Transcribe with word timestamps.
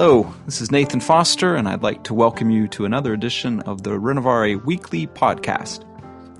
Hello, 0.00 0.32
this 0.46 0.60
is 0.60 0.70
Nathan 0.70 1.00
Foster, 1.00 1.56
and 1.56 1.68
I'd 1.68 1.82
like 1.82 2.04
to 2.04 2.14
welcome 2.14 2.50
you 2.50 2.68
to 2.68 2.84
another 2.84 3.12
edition 3.12 3.58
of 3.62 3.82
the 3.82 3.98
Renovare 3.98 4.64
Weekly 4.64 5.08
Podcast. 5.08 5.84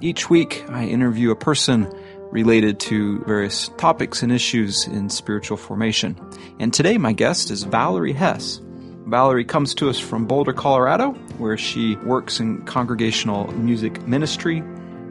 Each 0.00 0.30
week, 0.30 0.64
I 0.68 0.84
interview 0.84 1.32
a 1.32 1.36
person 1.36 1.92
related 2.30 2.78
to 2.78 3.18
various 3.24 3.68
topics 3.76 4.22
and 4.22 4.30
issues 4.30 4.86
in 4.86 5.10
spiritual 5.10 5.56
formation. 5.56 6.16
And 6.60 6.72
today, 6.72 6.98
my 6.98 7.12
guest 7.12 7.50
is 7.50 7.64
Valerie 7.64 8.12
Hess. 8.12 8.60
Valerie 9.06 9.44
comes 9.44 9.74
to 9.74 9.90
us 9.90 9.98
from 9.98 10.26
Boulder, 10.26 10.52
Colorado, 10.52 11.10
where 11.38 11.58
she 11.58 11.96
works 11.96 12.38
in 12.38 12.62
congregational 12.62 13.50
music 13.54 14.06
ministry. 14.06 14.62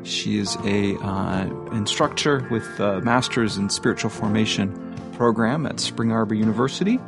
She 0.03 0.39
is 0.39 0.55
a 0.63 0.95
uh, 0.99 1.49
instructor 1.73 2.47
with 2.49 2.63
a 2.79 3.01
master's 3.01 3.57
in 3.57 3.69
spiritual 3.69 4.09
formation 4.09 4.86
program 5.17 5.65
at 5.65 5.79
Spring 5.79 6.11
Arbor 6.11 6.35
University. 6.35 6.99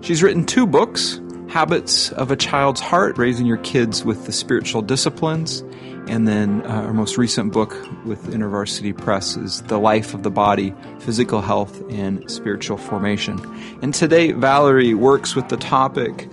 She's 0.00 0.22
written 0.22 0.46
two 0.46 0.66
books 0.66 1.20
Habits 1.48 2.12
of 2.12 2.30
a 2.30 2.36
Child's 2.36 2.80
Heart, 2.80 3.18
Raising 3.18 3.44
Your 3.44 3.56
Kids 3.56 4.04
with 4.04 4.24
the 4.26 4.32
Spiritual 4.32 4.82
Disciplines, 4.82 5.64
and 6.06 6.28
then 6.28 6.64
uh, 6.64 6.92
most 6.92 7.18
recent 7.18 7.52
book 7.52 7.72
with 8.04 8.24
InterVarsity 8.28 8.96
Press 8.96 9.36
is 9.36 9.62
The 9.62 9.78
Life 9.78 10.14
of 10.14 10.22
the 10.22 10.30
Body, 10.30 10.72
Physical 11.00 11.40
Health 11.40 11.82
and 11.90 12.30
Spiritual 12.30 12.76
Formation. 12.76 13.40
And 13.82 13.92
today, 13.92 14.30
Valerie 14.30 14.94
works 14.94 15.34
with 15.34 15.48
the 15.48 15.56
topic 15.56 16.28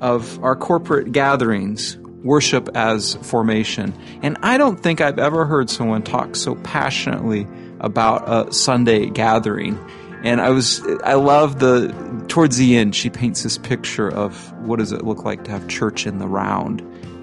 of 0.00 0.42
our 0.42 0.56
corporate 0.56 1.12
gatherings, 1.12 1.98
worship 2.22 2.70
as 2.74 3.14
formation. 3.16 3.92
And 4.22 4.38
I 4.42 4.56
don't 4.56 4.80
think 4.82 5.00
I've 5.00 5.18
ever 5.18 5.44
heard 5.44 5.68
someone 5.68 6.02
talk 6.02 6.34
so 6.34 6.54
passionately 6.54 7.46
about 7.80 8.24
a 8.26 8.52
Sunday 8.54 9.10
gathering. 9.10 9.78
And 10.22 10.40
I 10.40 10.50
was, 10.50 10.80
I 11.02 11.14
love 11.14 11.58
the, 11.58 11.92
towards 12.28 12.56
the 12.56 12.76
end, 12.76 12.94
she 12.94 13.10
paints 13.10 13.42
this 13.42 13.58
picture 13.58 14.08
of 14.08 14.52
what 14.60 14.78
does 14.78 14.92
it 14.92 15.04
look 15.04 15.24
like 15.24 15.44
to 15.44 15.50
have 15.50 15.66
church 15.68 16.06
in 16.06 16.18
the 16.18 16.28
round. 16.28 16.80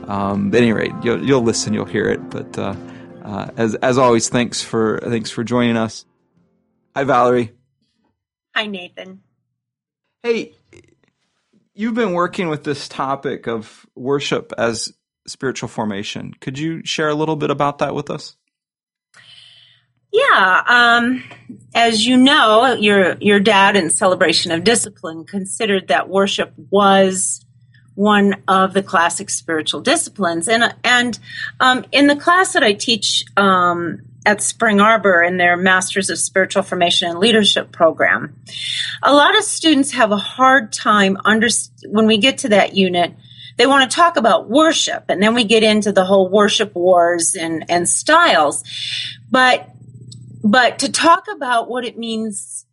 Um, 0.09 0.50
at 0.50 0.55
any 0.55 0.73
rate, 0.73 0.92
you'll, 1.03 1.23
you'll 1.23 1.44
listen, 1.44 1.73
you'll 1.73 1.86
hear 1.86 2.09
it. 2.09 2.30
But, 2.30 2.58
uh, 2.58 2.75
uh, 3.23 3.52
as, 3.55 3.75
as 3.75 3.97
always, 3.97 4.27
thanks 4.27 4.61
for, 4.61 5.00
thanks 5.03 5.31
for 5.31 5.44
joining 5.44 5.77
us. 5.77 6.05
Hi, 6.95 7.03
Valerie. 7.05 7.53
Hi, 8.55 8.66
Nathan. 8.66 9.22
Hey, 10.23 10.55
you've 11.73 11.94
been 11.94 12.11
working 12.11 12.50
with 12.50 12.66
this 12.66 12.89
topic 12.89 13.47
of 13.47 13.86
worship 13.95 14.52
as 14.58 14.92
spiritual 15.25 15.70
formation. 15.70 16.33
Could 16.42 16.59
you 16.59 16.83
share 16.83 17.08
a 17.08 17.16
little 17.16 17.38
bit 17.38 17.52
about 17.52 17.77
that 17.77 17.95
with 17.95 18.09
us? 18.09 18.36
Yeah, 20.11 20.63
um, 20.65 21.23
as 21.75 22.05
you 22.05 22.17
know, 22.17 22.73
your 22.73 23.15
your 23.19 23.39
dad 23.39 23.75
in 23.75 23.89
Celebration 23.89 24.52
of 24.52 24.63
Discipline 24.63 25.25
considered 25.25 25.89
that 25.89 26.09
worship 26.09 26.52
was 26.71 27.45
one 27.93 28.41
of 28.47 28.73
the 28.73 28.81
classic 28.81 29.30
spiritual 29.30 29.81
disciplines, 29.81 30.47
and 30.47 30.73
and 30.83 31.19
um, 31.59 31.85
in 31.91 32.07
the 32.07 32.15
class 32.15 32.53
that 32.53 32.63
I 32.63 32.73
teach 32.73 33.23
um, 33.37 34.02
at 34.25 34.41
Spring 34.41 34.81
Arbor 34.81 35.21
in 35.21 35.37
their 35.37 35.55
Masters 35.55 36.09
of 36.09 36.17
Spiritual 36.17 36.63
Formation 36.63 37.07
and 37.07 37.19
Leadership 37.19 37.71
program, 37.71 38.35
a 39.03 39.13
lot 39.13 39.37
of 39.37 39.43
students 39.43 39.91
have 39.91 40.11
a 40.11 40.17
hard 40.17 40.73
time 40.73 41.17
under 41.23 41.49
when 41.87 42.07
we 42.07 42.17
get 42.17 42.39
to 42.39 42.49
that 42.49 42.75
unit 42.75 43.13
they 43.57 43.67
want 43.67 43.91
to 43.91 43.93
talk 43.93 44.15
about 44.15 44.49
worship 44.49 45.03
and 45.09 45.21
then 45.21 45.35
we 45.35 45.43
get 45.43 45.63
into 45.63 45.91
the 45.91 46.05
whole 46.05 46.30
worship 46.30 46.73
wars 46.73 47.35
and, 47.35 47.65
and 47.67 47.89
styles. 47.89 48.63
But 49.30 49.69
but 50.44 50.80
to 50.80 50.92
talk 50.92 51.26
about 51.28 51.70
what 51.70 51.86
it 51.86 51.98
means 51.98 52.66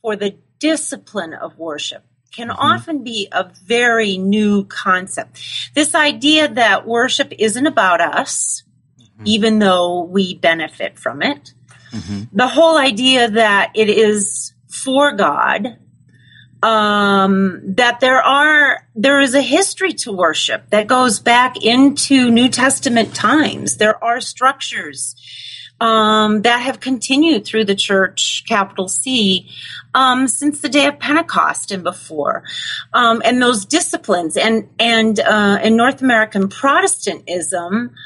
for 0.00 0.16
the 0.16 0.36
discipline 0.58 1.34
of 1.34 1.58
worship 1.58 2.04
can 2.32 2.48
mm-hmm. 2.48 2.58
often 2.58 3.04
be 3.04 3.28
a 3.30 3.50
very 3.64 4.16
new 4.16 4.64
concept. 4.64 5.40
This 5.74 5.94
idea 5.94 6.48
that 6.48 6.86
worship 6.86 7.32
isn't 7.38 7.66
about 7.66 8.00
us, 8.00 8.62
mm-hmm. 8.98 9.22
even 9.26 9.58
though 9.58 10.02
we 10.02 10.36
benefit 10.36 10.98
from 10.98 11.22
it. 11.22 11.52
Mm-hmm. 11.92 12.36
The 12.36 12.48
whole 12.48 12.78
idea 12.78 13.30
that 13.30 13.72
it 13.74 13.90
is 13.90 14.54
for 14.68 15.12
God, 15.12 15.76
um, 16.62 17.74
that 17.74 18.00
there 18.00 18.22
are 18.22 18.88
there 18.94 19.20
is 19.20 19.34
a 19.34 19.42
history 19.42 19.92
to 19.92 20.12
worship 20.12 20.70
that 20.70 20.86
goes 20.86 21.18
back 21.18 21.62
into 21.62 22.30
New 22.30 22.48
Testament 22.48 23.14
times. 23.14 23.76
There 23.76 24.02
are 24.02 24.20
structures 24.20 25.16
um, 25.82 26.42
that 26.42 26.58
have 26.58 26.78
continued 26.78 27.44
through 27.44 27.64
the 27.64 27.74
church, 27.74 28.44
capital 28.46 28.86
C, 28.86 29.48
um, 29.94 30.28
since 30.28 30.60
the 30.60 30.68
day 30.68 30.86
of 30.86 31.00
Pentecost 31.00 31.72
and 31.72 31.82
before. 31.82 32.44
Um, 32.94 33.20
and 33.24 33.42
those 33.42 33.64
disciplines 33.64 34.36
and, 34.36 34.68
and, 34.78 35.18
uh, 35.18 35.58
in 35.60 35.76
North 35.76 36.00
American 36.00 36.48
Protestantism, 36.48 37.96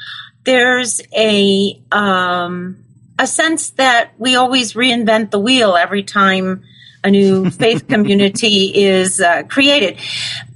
there's 0.43 1.01
a, 1.15 1.79
um, 1.91 2.83
a 3.19 3.27
sense 3.27 3.69
that 3.71 4.11
we 4.17 4.35
always 4.35 4.73
reinvent 4.73 5.29
the 5.29 5.39
wheel 5.39 5.75
every 5.75 6.01
time 6.01 6.63
a 7.03 7.11
new 7.11 7.49
faith 7.51 7.87
community 7.87 8.73
is 8.85 9.21
uh, 9.21 9.43
created 9.43 9.99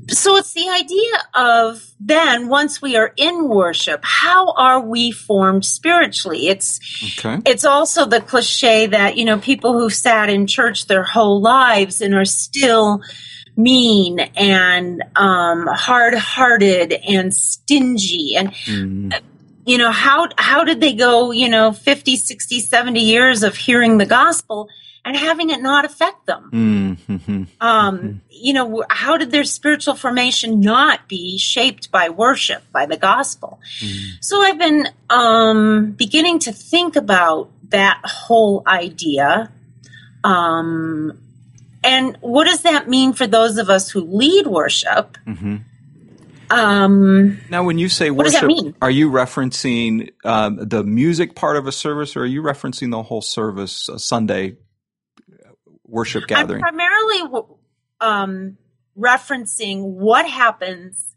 so 0.10 0.38
it's 0.38 0.54
the 0.54 0.70
idea 0.70 1.12
of 1.34 1.86
then 2.00 2.48
once 2.48 2.82
we 2.82 2.96
are 2.96 3.14
in 3.18 3.48
worship 3.48 4.00
how 4.04 4.52
are 4.54 4.80
we 4.80 5.12
formed 5.12 5.66
spiritually 5.66 6.48
it's 6.48 6.80
okay. 7.20 7.42
it's 7.46 7.66
also 7.66 8.06
the 8.06 8.22
cliche 8.22 8.88
that 8.88 9.18
you 9.18 9.26
know 9.26 9.40
people 9.40 9.74
who 9.74 9.90
sat 9.90 10.30
in 10.30 10.48
church 10.48 10.88
their 10.88 11.04
whole 11.04 11.42
lives 11.42 12.02
and 12.02 12.14
are 12.14 12.26
still 12.26 13.02
mean 13.56 14.20
and 14.20 15.04
um, 15.16 15.68
hard-hearted 15.68 16.94
and 17.08 17.34
stingy 17.34 18.36
and 18.36 18.54
mm. 18.54 19.22
you 19.66 19.78
know 19.78 19.92
how 19.92 20.28
how 20.38 20.64
did 20.64 20.82
they 20.82 20.94
go 20.94 21.32
you 21.32 21.50
know 21.50 21.72
50 21.72 22.16
60 22.16 22.60
70 22.60 23.00
years 23.00 23.44
of 23.44 23.56
hearing 23.56 23.98
the 23.98 24.06
gospel 24.06 24.70
and 25.04 25.16
having 25.16 25.50
it 25.50 25.62
not 25.62 25.86
affect 25.86 26.26
them. 26.26 26.98
Mm-hmm. 27.08 27.44
Um, 27.60 28.22
you 28.30 28.54
know, 28.54 28.84
how 28.90 29.18
did 29.18 29.32
their 29.32 29.44
spiritual 29.44 29.96
formation 29.96 30.60
not 30.60 31.08
be 31.08 31.38
shaped 31.38 31.92
by 31.92 32.10
worship, 32.10 32.64
by 32.72 32.86
the 32.86 32.98
gospel? 32.98 33.60
Mm. 33.80 34.24
So 34.24 34.42
I've 34.42 34.60
been 34.60 34.88
um, 35.10 35.92
beginning 35.92 36.40
to 36.40 36.52
think 36.52 36.96
about 36.96 37.50
that 37.70 38.00
whole 38.04 38.64
idea. 38.68 39.52
Um, 40.24 41.18
and 41.84 42.18
what 42.22 42.46
does 42.46 42.62
that 42.62 42.88
mean 42.88 43.14
for 43.14 43.26
those 43.26 43.58
of 43.58 43.70
us 43.70 43.90
who 43.90 44.02
lead 44.02 44.46
worship? 44.46 45.18
Mm-hmm. 45.26 45.58
Um, 46.52 47.40
now, 47.50 47.64
when 47.64 47.78
you 47.78 47.88
say 47.88 48.12
worship, 48.12 48.44
are 48.82 48.92
you 48.92 49.10
referencing 49.10 50.12
um, 50.26 50.58
the 50.58 50.84
music 50.84 51.34
part 51.34 51.56
of 51.56 51.66
a 51.66 51.72
service, 51.72 52.18
or 52.18 52.24
are 52.24 52.26
you 52.26 52.42
referencing 52.44 52.92
the 52.92 53.02
whole 53.02 53.22
service, 53.22 53.90
Sunday 53.96 54.58
worship 55.92 56.28
gathering? 56.28 56.64
I'm 56.64 56.76
primarily 56.76 57.46
um, 58.00 58.58
referencing 58.98 59.84
what 59.84 60.28
happens 60.28 61.12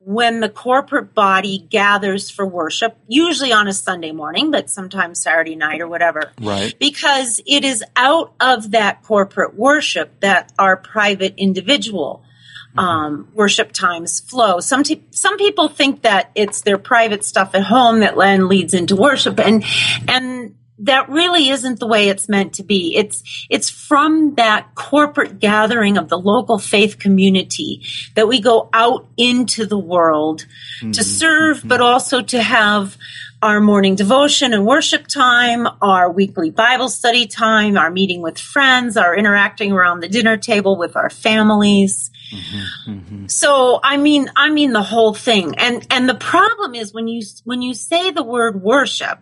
when 0.00 0.40
the 0.40 0.48
corporate 0.48 1.12
body 1.12 1.58
gathers 1.58 2.30
for 2.30 2.46
worship, 2.46 2.96
usually 3.08 3.52
on 3.52 3.66
a 3.68 3.72
Sunday 3.72 4.12
morning, 4.12 4.50
but 4.50 4.70
sometimes 4.70 5.20
Saturday 5.22 5.56
night 5.56 5.80
or 5.80 5.88
whatever. 5.88 6.32
Right. 6.40 6.74
Because 6.78 7.40
it 7.46 7.64
is 7.64 7.84
out 7.96 8.32
of 8.40 8.70
that 8.70 9.02
corporate 9.02 9.54
worship 9.54 10.20
that 10.20 10.52
our 10.58 10.76
private 10.76 11.34
individual 11.36 12.22
mm-hmm. 12.70 12.78
um, 12.78 13.28
worship 13.34 13.72
times 13.72 14.20
flow. 14.20 14.60
Some 14.60 14.84
some 15.10 15.36
people 15.36 15.68
think 15.68 16.02
that 16.02 16.30
it's 16.34 16.62
their 16.62 16.78
private 16.78 17.24
stuff 17.24 17.54
at 17.54 17.64
home 17.64 18.00
that 18.00 18.16
then 18.16 18.48
leads 18.48 18.74
into 18.74 18.96
worship, 18.96 19.40
and 19.40 19.64
and 20.06 20.54
that 20.80 21.08
really 21.08 21.48
isn't 21.48 21.80
the 21.80 21.86
way 21.86 22.08
it's 22.08 22.28
meant 22.28 22.54
to 22.54 22.62
be. 22.62 22.94
It's, 22.96 23.22
it's 23.50 23.68
from 23.70 24.34
that 24.36 24.74
corporate 24.74 25.38
gathering 25.38 25.96
of 25.96 26.08
the 26.08 26.18
local 26.18 26.58
faith 26.58 26.98
community 26.98 27.82
that 28.14 28.28
we 28.28 28.40
go 28.40 28.68
out 28.72 29.06
into 29.16 29.66
the 29.66 29.78
world 29.78 30.46
mm-hmm. 30.80 30.92
to 30.92 31.04
serve, 31.04 31.62
but 31.64 31.80
also 31.80 32.22
to 32.22 32.42
have 32.42 32.96
our 33.40 33.60
morning 33.60 33.94
devotion 33.94 34.52
and 34.52 34.66
worship 34.66 35.06
time, 35.06 35.66
our 35.80 36.10
weekly 36.10 36.50
Bible 36.50 36.88
study 36.88 37.26
time, 37.26 37.78
our 37.78 37.90
meeting 37.90 38.20
with 38.20 38.38
friends, 38.38 38.96
our 38.96 39.14
interacting 39.14 39.72
around 39.72 40.00
the 40.00 40.08
dinner 40.08 40.36
table 40.36 40.76
with 40.76 40.96
our 40.96 41.08
families. 41.08 42.10
Mm-hmm, 42.32 42.90
mm-hmm. 42.90 43.26
So 43.28 43.78
I 43.82 43.96
mean, 43.96 44.30
I 44.34 44.50
mean 44.50 44.72
the 44.72 44.82
whole 44.82 45.14
thing. 45.14 45.54
And 45.56 45.86
and 45.90 46.08
the 46.08 46.16
problem 46.16 46.74
is 46.74 46.92
when 46.92 47.06
you 47.06 47.22
when 47.44 47.62
you 47.62 47.74
say 47.74 48.10
the 48.10 48.24
word 48.24 48.60
worship, 48.60 49.20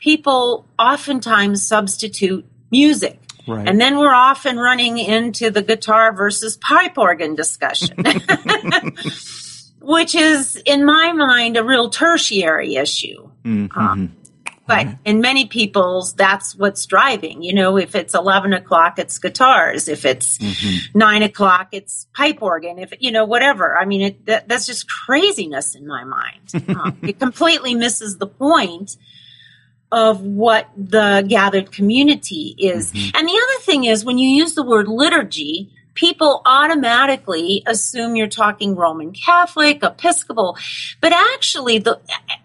people 0.00 0.66
oftentimes 0.78 1.66
substitute 1.66 2.44
music. 2.70 3.20
Right. 3.46 3.68
And 3.68 3.80
then 3.80 3.98
we're 3.98 4.14
often 4.14 4.56
running 4.56 4.98
into 4.98 5.50
the 5.50 5.62
guitar 5.62 6.12
versus 6.12 6.56
pipe 6.56 6.98
organ 6.98 7.34
discussion, 7.34 7.96
which 9.80 10.14
is, 10.14 10.56
in 10.66 10.84
my 10.84 11.12
mind, 11.12 11.56
a 11.56 11.64
real 11.64 11.90
tertiary 11.90 12.76
issue. 12.76 13.30
Mm-hmm. 13.44 13.78
Um, 13.78 14.16
But 14.66 14.86
mm-hmm. 14.86 15.02
in 15.04 15.20
many 15.20 15.46
people's, 15.46 16.14
that's 16.14 16.54
what's 16.54 16.86
driving. 16.86 17.42
You 17.42 17.54
know, 17.54 17.76
if 17.76 17.96
it's 17.96 18.14
11 18.14 18.52
o'clock, 18.52 19.00
it's 19.00 19.18
guitars. 19.18 19.88
If 19.88 20.04
it's 20.04 20.38
mm-hmm. 20.38 20.96
9 20.96 21.22
o'clock, 21.24 21.68
it's 21.72 22.06
pipe 22.14 22.40
organ. 22.40 22.78
If, 22.78 22.92
you 23.00 23.10
know, 23.10 23.24
whatever. 23.24 23.76
I 23.76 23.84
mean, 23.84 24.02
it, 24.02 24.26
that, 24.26 24.48
that's 24.48 24.66
just 24.66 24.88
craziness 24.88 25.74
in 25.74 25.88
my 25.88 26.04
mind. 26.04 26.68
um, 26.68 26.98
it 27.02 27.18
completely 27.18 27.74
misses 27.74 28.18
the 28.18 28.28
point 28.28 28.96
of 29.92 30.20
what 30.20 30.68
the 30.76 31.24
gathered 31.28 31.72
community 31.72 32.54
is. 32.58 32.92
Mm-hmm. 32.92 33.16
And 33.16 33.28
the 33.28 33.32
other 33.32 33.62
thing 33.62 33.84
is 33.84 34.04
when 34.04 34.18
you 34.18 34.28
use 34.28 34.54
the 34.54 34.62
word 34.62 34.88
liturgy, 34.88 35.70
people 35.94 36.42
automatically 36.44 37.62
assume 37.66 38.16
you're 38.16 38.26
talking 38.26 38.76
Roman 38.76 39.12
Catholic, 39.12 39.82
Episcopal, 39.82 40.56
but 41.00 41.12
actually 41.12 41.78
the 41.78 42.00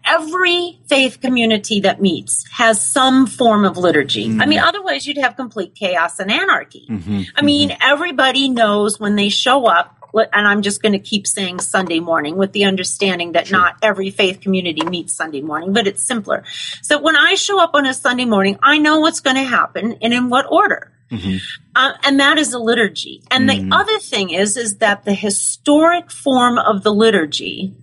every 0.05 0.79
faith 0.87 1.21
community 1.21 1.81
that 1.81 2.01
meets 2.01 2.47
has 2.51 2.81
some 2.81 3.27
form 3.27 3.65
of 3.65 3.77
liturgy. 3.77 4.27
Mm-hmm. 4.27 4.41
I 4.41 4.45
mean, 4.45 4.59
otherwise 4.59 5.07
you'd 5.07 5.17
have 5.17 5.35
complete 5.35 5.75
chaos 5.75 6.19
and 6.19 6.31
anarchy. 6.31 6.85
Mm-hmm. 6.89 7.21
I 7.35 7.41
mean, 7.41 7.69
mm-hmm. 7.69 7.81
everybody 7.81 8.49
knows 8.49 8.99
when 8.99 9.15
they 9.15 9.29
show 9.29 9.65
up 9.65 9.95
and 10.15 10.47
I'm 10.47 10.61
just 10.61 10.81
going 10.81 10.93
to 10.93 10.99
keep 10.99 11.27
saying 11.27 11.59
Sunday 11.59 11.99
morning 11.99 12.37
with 12.37 12.53
the 12.53 12.63
understanding 12.65 13.33
that 13.33 13.47
sure. 13.47 13.57
not 13.57 13.77
every 13.81 14.11
faith 14.11 14.39
community 14.39 14.83
meets 14.85 15.13
Sunday 15.13 15.41
morning, 15.41 15.73
but 15.73 15.87
it's 15.87 16.03
simpler. 16.03 16.43
So 16.81 17.01
when 17.01 17.15
I 17.15 17.35
show 17.35 17.61
up 17.61 17.71
on 17.73 17.85
a 17.85 17.93
Sunday 17.93 18.25
morning, 18.25 18.57
I 18.63 18.77
know 18.77 18.99
what's 18.99 19.19
going 19.19 19.35
to 19.35 19.43
happen 19.43 19.97
and 20.01 20.13
in 20.13 20.29
what 20.29 20.45
order. 20.49 20.91
Mm-hmm. 21.11 21.37
Uh, 21.75 21.93
and 22.03 22.19
that 22.19 22.37
is 22.37 22.53
a 22.53 22.59
liturgy. 22.59 23.23
And 23.29 23.49
mm-hmm. 23.49 23.69
the 23.69 23.75
other 23.75 23.99
thing 23.99 24.31
is, 24.31 24.57
is 24.57 24.77
that 24.77 25.05
the 25.05 25.13
historic 25.13 26.11
form 26.11 26.57
of 26.57 26.83
the 26.83 26.93
liturgy, 26.93 27.73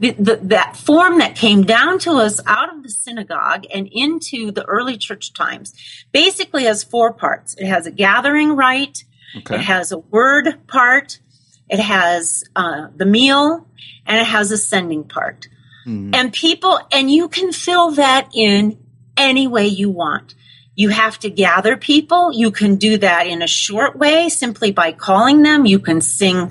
the, 0.00 0.12
the, 0.12 0.36
that 0.42 0.76
form 0.76 1.18
that 1.18 1.36
came 1.36 1.64
down 1.64 1.98
to 2.00 2.12
us 2.12 2.40
out 2.46 2.74
of 2.74 2.82
the 2.82 2.88
synagogue 2.88 3.66
and 3.72 3.88
into 3.92 4.50
the 4.50 4.64
early 4.64 4.96
church 4.96 5.34
times, 5.34 5.74
basically 6.12 6.64
has 6.64 6.82
four 6.82 7.12
parts. 7.12 7.54
It 7.54 7.66
has 7.66 7.86
a 7.86 7.90
gathering 7.90 8.56
rite. 8.56 9.04
Okay. 9.36 9.56
It 9.56 9.60
has 9.60 9.92
a 9.92 9.98
word 9.98 10.66
part. 10.66 11.20
It 11.68 11.80
has 11.80 12.44
uh, 12.54 12.88
the 12.96 13.06
meal 13.06 13.66
and 14.06 14.20
it 14.20 14.26
has 14.26 14.50
a 14.50 14.56
sending 14.56 15.04
part. 15.04 15.48
Mm-hmm. 15.86 16.14
And 16.14 16.32
people, 16.32 16.80
and 16.90 17.10
you 17.10 17.28
can 17.28 17.52
fill 17.52 17.92
that 17.92 18.30
in 18.34 18.78
any 19.16 19.46
way 19.46 19.66
you 19.66 19.90
want. 19.90 20.34
You 20.76 20.90
have 20.90 21.18
to 21.20 21.30
gather 21.30 21.76
people. 21.76 22.32
You 22.32 22.50
can 22.50 22.76
do 22.76 22.98
that 22.98 23.26
in 23.26 23.42
a 23.42 23.46
short 23.46 23.96
way 23.96 24.28
simply 24.28 24.70
by 24.70 24.92
calling 24.92 25.42
them. 25.42 25.66
You 25.66 25.78
can 25.78 26.00
sing 26.00 26.50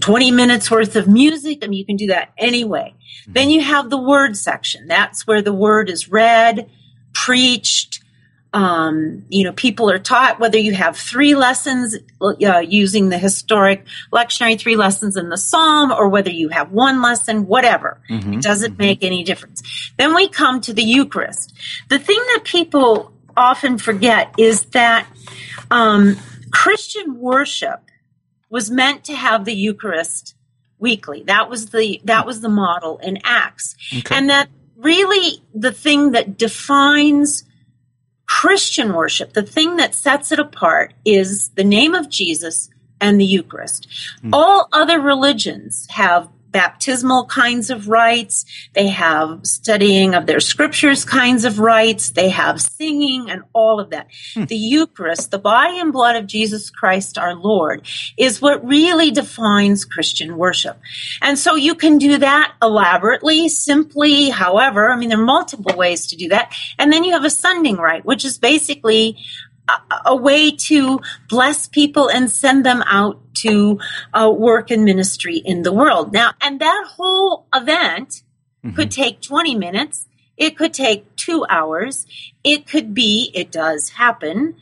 20 0.00 0.30
minutes 0.32 0.70
worth 0.70 0.96
of 0.96 1.08
music 1.08 1.62
and 1.62 1.74
you 1.74 1.86
can 1.86 1.96
do 1.96 2.08
that 2.08 2.32
anyway. 2.36 2.94
Mm-hmm. 3.22 3.32
Then 3.32 3.48
you 3.50 3.62
have 3.62 3.88
the 3.88 3.98
word 4.00 4.36
section. 4.36 4.88
That's 4.88 5.26
where 5.26 5.40
the 5.40 5.52
word 5.54 5.88
is 5.88 6.10
read, 6.10 6.68
preached, 7.14 8.00
um, 8.52 9.24
you 9.28 9.44
know, 9.44 9.52
people 9.52 9.90
are 9.90 9.98
taught 9.98 10.40
whether 10.40 10.58
you 10.58 10.74
have 10.74 10.96
three 10.96 11.36
lessons 11.36 11.96
uh, 12.20 12.58
using 12.58 13.08
the 13.08 13.18
historic 13.18 13.86
lectionary, 14.12 14.58
three 14.58 14.74
lessons 14.74 15.16
in 15.16 15.28
the 15.28 15.38
psalm, 15.38 15.92
or 15.92 16.08
whether 16.08 16.30
you 16.30 16.48
have 16.48 16.72
one 16.72 17.00
lesson, 17.00 17.46
whatever. 17.46 18.00
Mm-hmm, 18.10 18.34
it 18.34 18.42
doesn't 18.42 18.72
mm-hmm. 18.72 18.82
make 18.82 19.04
any 19.04 19.22
difference. 19.22 19.62
Then 19.98 20.14
we 20.14 20.28
come 20.28 20.60
to 20.62 20.72
the 20.72 20.82
Eucharist. 20.82 21.52
The 21.88 21.98
thing 22.00 22.18
that 22.18 22.42
people 22.44 23.12
often 23.36 23.78
forget 23.78 24.34
is 24.38 24.64
that 24.66 25.06
um, 25.70 26.16
Christian 26.50 27.18
worship 27.18 27.80
was 28.48 28.70
meant 28.70 29.04
to 29.04 29.14
have 29.14 29.44
the 29.44 29.54
Eucharist 29.54 30.34
weekly. 30.78 31.22
That 31.24 31.48
was 31.48 31.70
the 31.70 32.00
that 32.04 32.26
was 32.26 32.40
the 32.40 32.48
model 32.48 32.98
in 32.98 33.18
Acts, 33.24 33.76
okay. 33.96 34.16
and 34.16 34.30
that 34.30 34.48
really 34.76 35.42
the 35.54 35.72
thing 35.72 36.12
that 36.12 36.38
defines 36.38 37.44
Christian 38.26 38.92
worship, 38.92 39.32
the 39.32 39.42
thing 39.42 39.76
that 39.76 39.94
sets 39.94 40.32
it 40.32 40.38
apart 40.38 40.94
is 41.04 41.50
the 41.50 41.64
name 41.64 41.94
of 41.94 42.08
Jesus 42.08 42.70
and 43.00 43.20
the 43.20 43.24
Eucharist. 43.24 43.88
Mm. 44.22 44.30
All 44.32 44.68
other 44.72 45.00
religions 45.00 45.86
have 45.90 46.28
baptismal 46.50 47.26
kinds 47.26 47.70
of 47.70 47.88
rites. 47.88 48.44
They 48.74 48.88
have 48.88 49.40
studying 49.44 50.14
of 50.14 50.26
their 50.26 50.40
scriptures 50.40 51.04
kinds 51.04 51.44
of 51.44 51.58
rites. 51.58 52.10
They 52.10 52.28
have 52.30 52.60
singing 52.60 53.30
and 53.30 53.42
all 53.52 53.80
of 53.80 53.90
that. 53.90 54.08
Hmm. 54.34 54.44
The 54.44 54.56
Eucharist, 54.56 55.30
the 55.30 55.38
body 55.38 55.78
and 55.78 55.92
blood 55.92 56.16
of 56.16 56.26
Jesus 56.26 56.70
Christ 56.70 57.18
our 57.18 57.34
Lord, 57.34 57.86
is 58.16 58.40
what 58.40 58.66
really 58.66 59.10
defines 59.10 59.84
Christian 59.84 60.36
worship. 60.36 60.78
And 61.22 61.38
so 61.38 61.54
you 61.54 61.74
can 61.74 61.98
do 61.98 62.18
that 62.18 62.54
elaborately, 62.62 63.48
simply, 63.48 64.30
however, 64.30 64.90
I 64.90 64.96
mean, 64.96 65.08
there 65.08 65.20
are 65.20 65.24
multiple 65.24 65.76
ways 65.76 66.06
to 66.08 66.16
do 66.16 66.28
that. 66.28 66.54
And 66.78 66.92
then 66.92 67.04
you 67.04 67.12
have 67.12 67.24
a 67.24 67.30
sending 67.30 67.76
rite, 67.76 68.04
which 68.04 68.24
is 68.24 68.38
basically 68.38 69.16
a, 70.06 70.16
way 70.16 70.50
to 70.50 71.00
bless 71.28 71.68
people 71.68 72.08
and 72.08 72.30
send 72.30 72.64
them 72.64 72.82
out 72.86 73.20
to 73.34 73.78
uh, 74.12 74.32
work 74.34 74.70
and 74.70 74.84
ministry 74.84 75.36
in 75.36 75.62
the 75.62 75.72
world. 75.72 76.12
Now, 76.12 76.32
and 76.40 76.60
that 76.60 76.84
whole 76.96 77.46
event 77.54 78.22
mm-hmm. 78.64 78.74
could 78.76 78.90
take 78.90 79.20
20 79.20 79.54
minutes. 79.54 80.06
It 80.36 80.56
could 80.56 80.72
take 80.72 81.16
two 81.16 81.44
hours. 81.48 82.06
It 82.44 82.66
could 82.66 82.94
be, 82.94 83.30
it 83.34 83.52
does 83.52 83.90
happen, 83.90 84.56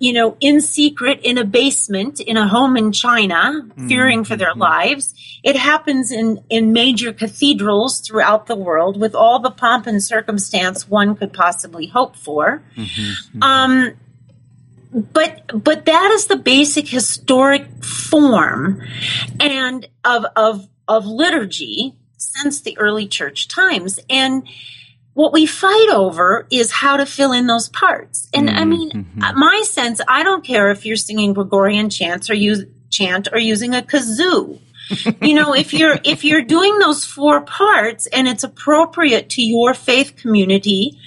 you 0.00 0.12
know, 0.14 0.36
in 0.40 0.60
secret 0.60 1.20
in 1.22 1.38
a 1.38 1.44
basement 1.44 2.20
in 2.20 2.36
a 2.36 2.48
home 2.48 2.76
in 2.76 2.90
China, 2.90 3.62
mm-hmm. 3.62 3.88
fearing 3.88 4.24
for 4.24 4.34
their 4.34 4.54
lives. 4.54 5.14
It 5.44 5.56
happens 5.56 6.10
in, 6.10 6.42
in 6.48 6.72
major 6.72 7.12
cathedrals 7.12 8.00
throughout 8.00 8.46
the 8.46 8.56
world 8.56 8.98
with 8.98 9.14
all 9.14 9.38
the 9.40 9.50
pomp 9.50 9.86
and 9.86 10.02
circumstance 10.02 10.88
one 10.88 11.14
could 11.14 11.32
possibly 11.32 11.86
hope 11.86 12.16
for. 12.16 12.62
Mm-hmm. 12.76 13.42
Um, 13.42 13.92
but 14.92 15.42
but 15.62 15.86
that 15.86 16.10
is 16.12 16.26
the 16.26 16.36
basic 16.36 16.88
historic 16.88 17.84
form 17.84 18.82
and 19.38 19.86
of 20.04 20.24
of 20.36 20.68
of 20.88 21.06
liturgy 21.06 21.94
since 22.16 22.60
the 22.62 22.76
early 22.78 23.06
church 23.06 23.48
times 23.48 24.00
and 24.08 24.46
what 25.14 25.32
we 25.32 25.44
fight 25.46 25.88
over 25.92 26.46
is 26.50 26.70
how 26.70 26.96
to 26.96 27.06
fill 27.06 27.32
in 27.32 27.46
those 27.46 27.68
parts 27.68 28.28
and 28.34 28.48
mm-hmm. 28.48 28.58
i 28.58 28.64
mean 28.64 28.90
mm-hmm. 28.90 29.38
my 29.38 29.62
sense 29.64 30.00
i 30.08 30.22
don't 30.22 30.44
care 30.44 30.70
if 30.70 30.84
you're 30.84 30.96
singing 30.96 31.32
gregorian 31.32 31.88
chants 31.88 32.28
or 32.28 32.34
use 32.34 32.64
chant 32.90 33.28
or 33.32 33.38
using 33.38 33.74
a 33.74 33.82
kazoo 33.82 34.58
you 35.20 35.34
know, 35.34 35.54
if 35.54 35.72
you're 35.72 35.98
if 36.04 36.24
you're 36.24 36.42
doing 36.42 36.78
those 36.78 37.04
four 37.04 37.42
parts 37.42 38.06
and 38.06 38.26
it's 38.28 38.44
appropriate 38.44 39.30
to 39.30 39.42
your 39.42 39.74
faith 39.74 40.16
community, 40.16 40.98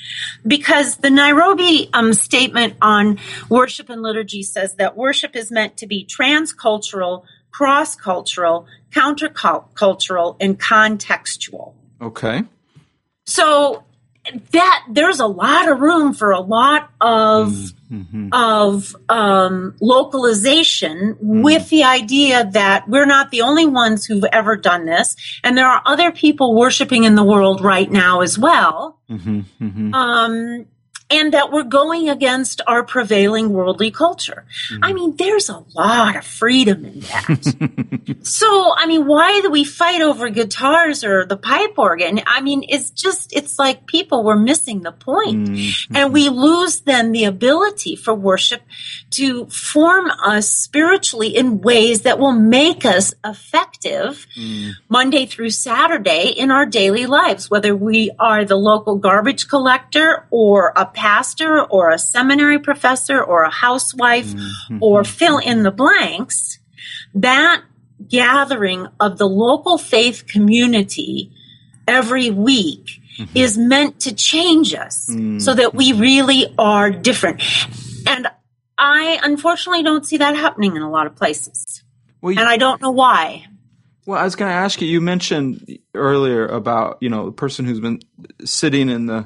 because 0.45 0.97
the 0.97 1.09
Nairobi 1.09 1.89
um, 1.93 2.13
statement 2.13 2.75
on 2.81 3.19
worship 3.49 3.89
and 3.89 4.01
liturgy 4.01 4.43
says 4.43 4.75
that 4.75 4.95
worship 4.95 5.35
is 5.35 5.51
meant 5.51 5.77
to 5.77 5.87
be 5.87 6.05
transcultural, 6.05 7.23
cross 7.51 7.95
cultural, 7.95 8.67
countercultural, 8.91 10.37
and 10.39 10.59
contextual. 10.59 11.73
Okay. 12.01 12.43
So 13.25 13.83
that 14.51 14.85
there's 14.89 15.19
a 15.19 15.27
lot 15.27 15.69
of 15.69 15.79
room 15.79 16.13
for 16.13 16.31
a 16.31 16.39
lot 16.39 16.89
of 17.01 17.49
mm-hmm. 17.91 18.29
of 18.31 18.95
um, 19.09 19.75
localization 19.81 21.15
mm-hmm. 21.15 21.41
with 21.41 21.69
the 21.69 21.83
idea 21.83 22.49
that 22.51 22.87
we're 22.87 23.05
not 23.05 23.31
the 23.31 23.41
only 23.41 23.65
ones 23.65 24.05
who've 24.05 24.23
ever 24.31 24.55
done 24.55 24.85
this, 24.85 25.15
and 25.43 25.57
there 25.57 25.67
are 25.67 25.81
other 25.85 26.11
people 26.11 26.55
worshiping 26.55 27.03
in 27.03 27.15
the 27.15 27.23
world 27.23 27.61
right 27.61 27.91
now 27.91 28.21
as 28.21 28.37
well. 28.39 28.99
Mm-hmm. 29.09 29.41
mm-hmm. 29.61 29.93
Um, 29.93 30.65
and 31.13 31.33
that 31.33 31.51
we're 31.51 31.63
going 31.63 32.09
against 32.09 32.61
our 32.65 32.83
prevailing 32.83 33.49
worldly 33.49 33.91
culture. 33.91 34.45
Mm-hmm. 34.71 34.83
I 34.83 34.93
mean, 34.93 35.15
there's 35.15 35.47
a 35.47 35.63
lot 35.75 36.15
of 36.15 36.25
freedom 36.25 36.85
in 36.85 36.99
that. 37.01 38.17
so, 38.23 38.73
I 38.75 38.87
mean, 38.87 39.05
why 39.05 39.41
do 39.41 39.51
we 39.51 39.63
fight 39.63 40.01
over 40.01 40.29
guitars 40.29 41.03
or 41.03 41.25
the 41.25 41.37
pipe 41.37 41.77
organ? 41.77 42.21
I 42.25 42.41
mean, 42.41 42.65
it's 42.67 42.89
just, 42.89 43.31
it's 43.31 43.59
like 43.59 43.85
people 43.85 44.23
were 44.23 44.35
missing 44.35 44.81
the 44.81 44.91
point. 44.91 45.49
Mm-hmm. 45.49 45.95
And 45.95 46.13
we 46.13 46.29
lose 46.29 46.81
then 46.81 47.11
the 47.11 47.25
ability 47.25 47.95
for 47.95 48.15
worship 48.15 48.63
to 49.11 49.45
form 49.47 50.09
us 50.09 50.49
spiritually 50.49 51.35
in 51.35 51.61
ways 51.61 52.01
that 52.01 52.17
will 52.17 52.31
make 52.31 52.85
us 52.85 53.13
effective 53.23 53.72
mm. 53.85 54.71
Monday 54.89 55.25
through 55.25 55.49
Saturday 55.49 56.29
in 56.29 56.51
our 56.51 56.65
daily 56.65 57.05
lives, 57.05 57.49
whether 57.49 57.75
we 57.75 58.11
are 58.19 58.45
the 58.45 58.55
local 58.55 58.97
garbage 58.97 59.47
collector 59.47 60.27
or 60.31 60.73
a 60.75 60.85
pastor 60.85 61.61
or 61.63 61.91
a 61.91 61.99
seminary 61.99 62.59
professor 62.59 63.21
or 63.21 63.43
a 63.43 63.51
housewife 63.51 64.27
mm-hmm. 64.27 64.77
or 64.81 65.03
fill 65.03 65.37
in 65.37 65.63
the 65.63 65.71
blanks, 65.71 66.59
that 67.13 67.63
gathering 68.07 68.87
of 68.99 69.17
the 69.17 69.27
local 69.27 69.77
faith 69.77 70.25
community 70.27 71.31
every 71.87 72.29
week 72.29 73.01
mm-hmm. 73.17 73.37
is 73.37 73.57
meant 73.57 74.01
to 74.01 74.13
change 74.13 74.73
us 74.73 75.07
mm-hmm. 75.09 75.39
so 75.39 75.53
that 75.53 75.73
we 75.73 75.93
really 75.93 76.53
are 76.57 76.89
different. 76.89 77.41
And 78.07 78.27
I 78.77 79.19
unfortunately 79.23 79.83
don't 79.83 80.05
see 80.05 80.17
that 80.17 80.35
happening 80.35 80.75
in 80.75 80.81
a 80.81 80.89
lot 80.89 81.07
of 81.07 81.15
places. 81.15 81.83
Well, 82.21 82.33
you, 82.33 82.39
and 82.39 82.49
I 82.49 82.57
don't 82.57 82.81
know 82.81 82.91
why. 82.91 83.45
Well, 84.05 84.19
I 84.19 84.23
was 84.23 84.35
going 84.35 84.49
to 84.49 84.55
ask 84.55 84.81
you, 84.81 84.87
you 84.87 84.99
mentioned 84.99 85.79
earlier 85.93 86.45
about, 86.45 86.97
you 86.99 87.09
know, 87.09 87.27
the 87.27 87.31
person 87.31 87.65
who's 87.65 87.79
been 87.79 88.01
sitting 88.43 88.89
in 88.89 89.05
the 89.05 89.25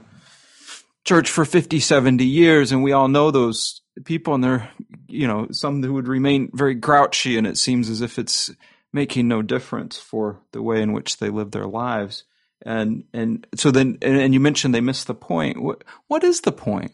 church 1.03 1.29
for 1.29 1.46
50, 1.46 1.79
70 1.79 2.24
years, 2.25 2.72
and 2.72 2.84
we 2.84 2.91
all 2.91 3.07
know 3.07 3.31
those 3.31 3.81
people, 4.05 4.36
and 4.36 4.43
they're, 4.43 4.69
you 5.07 5.27
know, 5.27 5.48
some 5.51 5.81
who 5.81 5.93
would 5.93 6.07
remain 6.07 6.51
very 6.53 6.75
grouchy, 6.75 7.38
and 7.38 7.48
it 7.48 7.57
seems 7.57 7.89
as 7.89 8.01
if 8.01 8.19
it's 8.19 8.51
making 8.93 9.27
no 9.27 9.41
difference 9.41 9.98
for 9.98 10.39
the 10.51 10.62
way 10.62 10.81
in 10.81 10.93
which 10.93 11.17
they 11.17 11.29
live 11.29 11.51
their 11.51 11.67
lives. 11.67 12.24
And 12.65 13.03
and 13.13 13.46
so 13.55 13.72
then, 13.72 13.98
and, 14.01 14.17
and 14.17 14.34
you 14.34 14.39
mentioned 14.39 14.74
they 14.74 14.81
missed 14.81 15.07
the 15.07 15.13
point. 15.13 15.62
What 15.62 15.84
what 16.07 16.24
is 16.24 16.41
the 16.41 16.51
point? 16.51 16.91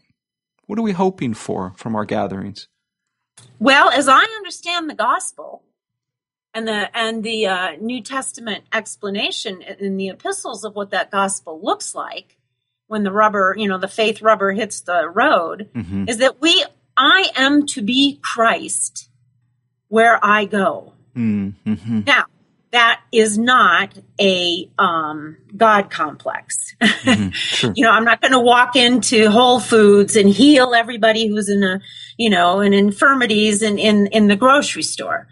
What 0.67 0.77
are 0.77 0.83
we 0.83 0.91
hoping 0.91 1.33
for 1.33 1.73
from 1.77 1.95
our 1.95 2.05
gatherings? 2.05 2.67
Well, 3.59 3.89
as 3.89 4.07
I 4.07 4.23
understand 4.23 4.89
the 4.89 4.95
gospel 4.95 5.63
and 6.53 6.67
the 6.67 6.97
and 6.97 7.23
the 7.23 7.47
uh, 7.47 7.71
New 7.79 8.01
Testament 8.01 8.65
explanation 8.71 9.61
in 9.61 9.97
the 9.97 10.09
epistles 10.09 10.63
of 10.63 10.75
what 10.75 10.91
that 10.91 11.11
gospel 11.11 11.59
looks 11.61 11.95
like 11.95 12.37
when 12.87 13.03
the 13.03 13.11
rubber, 13.11 13.55
you 13.57 13.67
know, 13.67 13.77
the 13.77 13.87
faith 13.87 14.21
rubber 14.21 14.51
hits 14.51 14.81
the 14.81 15.09
road, 15.09 15.69
mm-hmm. 15.73 16.07
is 16.07 16.17
that 16.17 16.41
we 16.41 16.63
I 16.95 17.29
am 17.35 17.65
to 17.67 17.81
be 17.81 18.19
Christ 18.21 19.09
where 19.87 20.19
I 20.23 20.45
go. 20.45 20.93
Mm-hmm. 21.15 22.01
Now, 22.05 22.25
that 22.71 23.01
is 23.11 23.37
not 23.37 23.97
a 24.19 24.69
um, 24.79 25.37
God 25.55 25.91
complex. 25.91 26.75
Mm-hmm, 26.81 27.29
sure. 27.31 27.73
you 27.75 27.85
know, 27.85 27.91
I'm 27.91 28.03
not 28.03 28.19
going 28.19 28.31
to 28.31 28.39
walk 28.39 28.75
into 28.75 29.29
Whole 29.29 29.59
Foods 29.59 30.15
and 30.15 30.27
heal 30.27 30.73
everybody 30.73 31.27
who's 31.27 31.49
in 31.49 31.63
a, 31.63 31.79
you 32.17 32.31
know, 32.31 32.61
in 32.61 32.73
infirmities 32.73 33.61
in, 33.61 33.77
in, 33.77 34.07
in 34.07 34.27
the 34.27 34.35
grocery 34.35 34.81
store. 34.81 35.27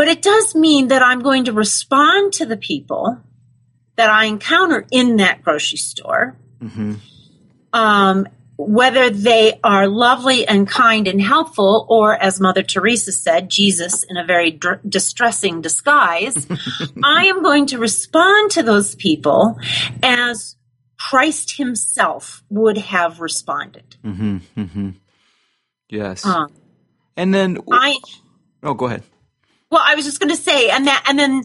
But 0.00 0.08
it 0.08 0.22
does 0.22 0.54
mean 0.54 0.88
that 0.88 1.02
I'm 1.02 1.20
going 1.20 1.44
to 1.44 1.52
respond 1.52 2.32
to 2.32 2.46
the 2.46 2.56
people 2.56 3.18
that 3.96 4.08
I 4.08 4.24
encounter 4.24 4.86
in 4.90 5.16
that 5.16 5.42
grocery 5.42 5.76
store. 5.76 6.38
Mm-hmm. 6.58 6.94
Um, 7.74 8.26
whether 8.56 9.10
they 9.10 9.60
are 9.62 9.86
lovely 9.88 10.48
and 10.48 10.66
kind 10.66 11.06
and 11.06 11.20
helpful, 11.20 11.84
or 11.90 12.16
as 12.16 12.40
Mother 12.40 12.62
Teresa 12.62 13.12
said, 13.12 13.50
Jesus 13.50 14.02
in 14.04 14.16
a 14.16 14.24
very 14.24 14.52
dr- 14.52 14.80
distressing 14.88 15.60
disguise, 15.60 16.46
I 17.04 17.26
am 17.26 17.42
going 17.42 17.66
to 17.66 17.78
respond 17.78 18.52
to 18.52 18.62
those 18.62 18.94
people 18.94 19.58
as 20.02 20.56
Christ 20.98 21.58
Himself 21.58 22.42
would 22.48 22.78
have 22.78 23.20
responded. 23.20 23.96
Mm-hmm, 24.02 24.38
mm-hmm. 24.56 24.90
Yes. 25.90 26.24
Um, 26.24 26.50
and 27.18 27.34
then, 27.34 27.58
I. 27.70 27.98
Oh, 28.62 28.72
go 28.72 28.86
ahead. 28.86 29.02
Well, 29.70 29.82
I 29.84 29.94
was 29.94 30.04
just 30.04 30.18
going 30.18 30.34
to 30.34 30.42
say, 30.42 30.68
and 30.68 30.86
that, 30.88 31.04
and 31.08 31.18
then, 31.18 31.44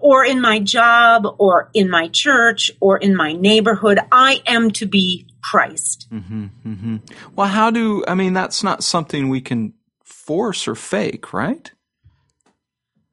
or 0.00 0.24
in 0.24 0.40
my 0.40 0.58
job, 0.58 1.26
or 1.38 1.70
in 1.74 1.90
my 1.90 2.08
church, 2.08 2.70
or 2.80 2.96
in 2.96 3.14
my 3.14 3.34
neighborhood, 3.34 3.98
I 4.10 4.42
am 4.46 4.70
to 4.72 4.86
be 4.86 5.26
Christ. 5.42 6.08
Mm-hmm, 6.10 6.44
mm-hmm. 6.66 6.96
Well, 7.36 7.48
how 7.48 7.70
do, 7.70 8.04
I 8.08 8.14
mean, 8.14 8.32
that's 8.32 8.62
not 8.62 8.82
something 8.82 9.28
we 9.28 9.42
can 9.42 9.74
force 10.02 10.66
or 10.66 10.74
fake, 10.74 11.34
right? 11.34 11.70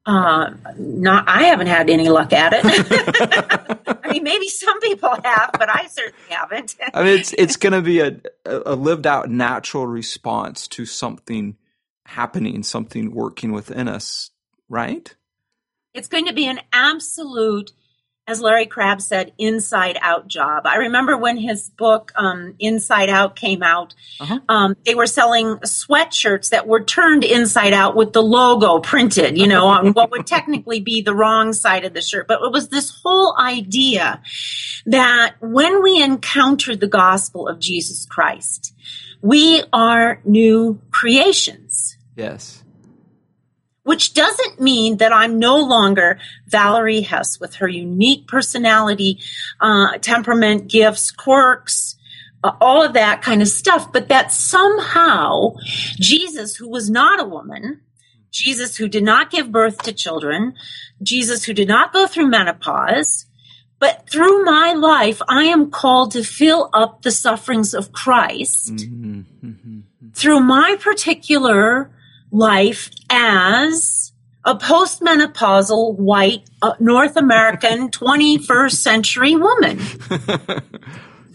Uh, 0.06 0.52
not, 0.78 1.28
I 1.28 1.44
haven't 1.44 1.68
had 1.68 1.90
any 1.90 2.08
luck 2.08 2.32
at 2.32 2.54
it. 2.56 2.64
I 4.04 4.14
mean, 4.14 4.24
maybe 4.24 4.48
some 4.48 4.80
people 4.80 5.10
have, 5.24 5.52
but 5.60 5.70
I 5.70 5.88
certainly 5.88 6.30
haven't. 6.30 6.78
I 6.94 7.04
mean, 7.04 7.20
it's, 7.20 7.34
it's 7.34 7.58
going 7.58 7.74
to 7.74 7.82
be 7.82 8.00
a, 8.00 8.20
a 8.46 8.76
lived 8.76 9.06
out 9.06 9.30
natural 9.30 9.86
response 9.86 10.68
to 10.70 10.86
something 10.86 11.58
happening, 12.10 12.64
something 12.64 13.12
working 13.12 13.52
within 13.52 13.88
us, 13.88 14.32
right? 14.68 15.16
It's 15.94 16.08
going 16.08 16.26
to 16.26 16.34
be 16.34 16.48
an 16.48 16.60
absolute 16.74 17.72
as 18.30 18.42
Larry 18.42 18.68
Crabb 18.68 19.02
said, 19.02 19.34
inside 19.40 19.98
out 20.02 20.28
job. 20.28 20.68
I 20.68 20.76
remember 20.76 21.18
when 21.18 21.36
his 21.36 21.68
book, 21.70 22.12
um, 22.16 22.54
Inside 22.60 23.10
Out, 23.10 23.36
came 23.36 23.64
out, 23.64 23.96
uh-huh. 24.20 24.40
um, 24.48 24.76
they 24.86 24.94
were 24.94 25.08
selling 25.08 25.56
sweatshirts 25.58 26.50
that 26.50 26.68
were 26.68 26.84
turned 26.84 27.24
inside 27.24 27.74
out 27.74 27.96
with 27.96 28.14
the 28.14 28.22
logo 28.22 28.80
printed, 28.80 29.36
you 29.36 29.48
know, 29.48 29.66
on 29.66 29.94
what 29.94 30.12
would 30.12 30.28
technically 30.28 30.80
be 30.80 31.02
the 31.02 31.16
wrong 31.16 31.54
side 31.54 31.86
of 31.86 31.96
the 31.96 32.04
shirt. 32.04 32.28
But 32.28 32.42
it 32.44 32.52
was 32.52 32.70
this 32.70 33.02
whole 33.04 33.36
idea 33.40 34.22
that 34.86 35.34
when 35.40 35.82
we 35.82 36.00
encounter 36.02 36.76
the 36.76 36.88
gospel 36.88 37.48
of 37.48 37.58
Jesus 37.60 38.06
Christ, 38.06 38.76
we 39.24 39.64
are 39.74 40.22
new 40.24 40.80
creations. 40.92 41.69
Yes 42.20 42.64
which 43.90 44.14
doesn't 44.14 44.62
mean 44.62 44.98
that 44.98 45.12
I'm 45.12 45.40
no 45.40 45.58
longer 45.58 46.20
Valerie 46.46 47.02
Hess 47.02 47.40
with 47.40 47.56
her 47.56 47.68
unique 47.68 48.28
personality, 48.28 49.20
uh, 49.60 49.98
temperament, 49.98 50.68
gifts, 50.68 51.10
quirks, 51.10 51.96
uh, 52.44 52.52
all 52.62 52.84
of 52.84 52.94
that 52.94 53.24
kind 53.24 53.42
of 53.42 53.48
stuff, 53.48 53.92
but 53.92 54.10
that 54.10 54.32
somehow 54.32 55.56
Jesus, 55.96 56.56
who 56.56 56.70
was 56.70 56.88
not 56.88 57.20
a 57.20 57.28
woman, 57.28 57.82
Jesus 58.30 58.78
who 58.78 58.88
did 58.88 59.04
not 59.04 59.32
give 59.32 59.52
birth 59.52 59.82
to 59.82 59.92
children, 59.92 60.54
Jesus 61.02 61.46
who 61.46 61.54
did 61.54 61.68
not 61.68 61.92
go 61.92 62.06
through 62.06 62.28
menopause, 62.28 63.26
but 63.80 64.08
through 64.08 64.46
my 64.46 64.74
life, 64.74 65.20
I 65.28 65.46
am 65.46 65.72
called 65.72 66.12
to 66.12 66.24
fill 66.24 66.70
up 66.74 67.02
the 67.02 67.10
sufferings 67.10 67.74
of 67.74 67.92
Christ 67.92 68.76
mm-hmm. 68.76 69.80
Through 70.14 70.42
my 70.42 70.76
particular 70.80 71.90
life 72.32 72.90
as 73.10 74.12
a 74.46 74.56
postmenopausal 74.56 75.98
white 75.98 76.50
uh, 76.62 76.74
North 76.80 77.16
American 77.18 77.90
21st 77.92 78.72
century 78.72 79.36
woman, 79.36 79.78
yes. 80.10 80.62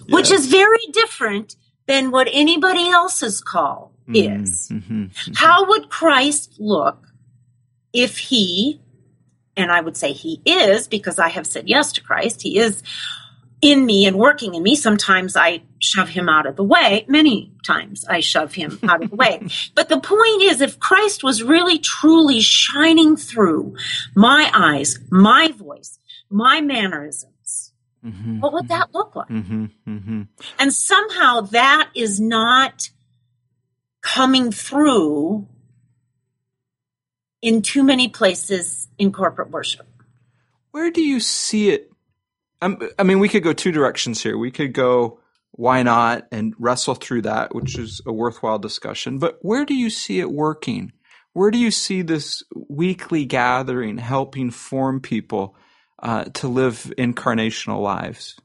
which 0.09 0.31
is 0.31 0.47
very 0.47 0.87
different 0.93 1.57
than 1.87 2.11
what 2.11 2.29
anybody 2.33 2.89
else's 2.89 3.41
call 3.41 3.93
mm-hmm. 4.09 4.43
is. 4.43 4.69
Mm-hmm. 4.73 5.33
How 5.35 5.69
would 5.69 5.91
Christ 5.91 6.55
look 6.59 7.09
if 7.93 8.19
he, 8.19 8.81
and 9.57 9.71
I 9.71 9.81
would 9.81 9.97
say 9.97 10.13
he 10.13 10.41
is 10.45 10.89
because 10.89 11.19
I 11.19 11.29
have 11.29 11.47
said 11.47 11.69
yes 11.69 11.93
to 11.93 12.03
Christ, 12.03 12.43
he 12.43 12.59
is 12.59 12.83
in 13.65 13.87
me 13.87 14.05
and 14.05 14.17
working 14.17 14.55
in 14.55 14.63
me. 14.63 14.77
Sometimes 14.77 15.37
I 15.37 15.63
shove 15.79 16.11
him 16.11 16.29
out 16.29 16.47
of 16.47 16.57
the 16.57 16.63
way. 16.63 17.07
Many 17.09 17.51
times 17.67 18.05
I 18.05 18.21
shove 18.21 18.53
him 18.53 18.79
out 18.83 19.03
of 19.03 19.11
the 19.11 19.17
way. 19.17 19.41
But 19.75 19.89
the 19.89 19.99
point 19.99 20.43
is, 20.43 20.61
if 20.61 20.79
Christ 20.79 21.25
was 21.25 21.43
really 21.43 21.79
truly 21.79 22.41
shining 22.41 23.17
through 23.17 23.77
my 24.15 24.51
eyes, 24.55 24.99
my 25.11 25.49
voice, 25.49 25.99
my 26.31 26.61
mannerisms, 26.61 27.73
mm-hmm. 28.05 28.41
what 28.41 28.53
would 28.53 28.69
that 28.69 28.93
look 28.93 29.17
like? 29.17 29.29
Mm-hmm. 29.29 29.65
Mm-hmm. 29.89 30.23
And 30.59 30.73
somehow 30.73 31.41
that 31.41 31.89
is 31.95 32.21
not 32.21 32.91
coming 34.03 34.53
through 34.53 35.49
in 37.41 37.63
too 37.63 37.83
many 37.83 38.09
places 38.09 38.89
in 38.99 39.13
corporate 39.13 39.51
worship. 39.51 39.87
Where 40.71 40.91
do 40.91 41.01
you 41.01 41.21
see 41.21 41.71
it 41.71 41.94
um, 42.65 42.79
I 42.99 43.03
mean, 43.03 43.19
we 43.19 43.29
could 43.29 43.43
go 43.43 43.53
two 43.53 43.73
directions 43.73 44.23
here. 44.23 44.39
We 44.39 44.51
could 44.51 44.73
go, 44.73 45.21
why 45.53 45.83
not, 45.83 46.27
and 46.33 46.55
wrestle 46.59 46.95
through 46.95 47.23
that, 47.23 47.55
which 47.55 47.79
is 47.79 48.01
a 48.07 48.13
worthwhile 48.13 48.59
discussion. 48.59 49.19
But 49.19 49.39
where 49.43 49.67
do 49.67 49.75
you 49.75 49.91
see 49.91 50.19
it 50.19 50.31
working? 50.31 50.93
Where 51.35 51.51
do 51.51 51.59
you 51.59 51.71
see 51.71 52.01
this 52.01 52.43
weekly 52.55 53.27
gathering 53.27 53.99
helping 53.99 54.51
form 54.51 55.01
people 55.01 55.57
uh, 56.03 56.25
to 56.25 56.49
live 56.49 56.91
incarnational 56.97 57.83
lives? 57.83 58.41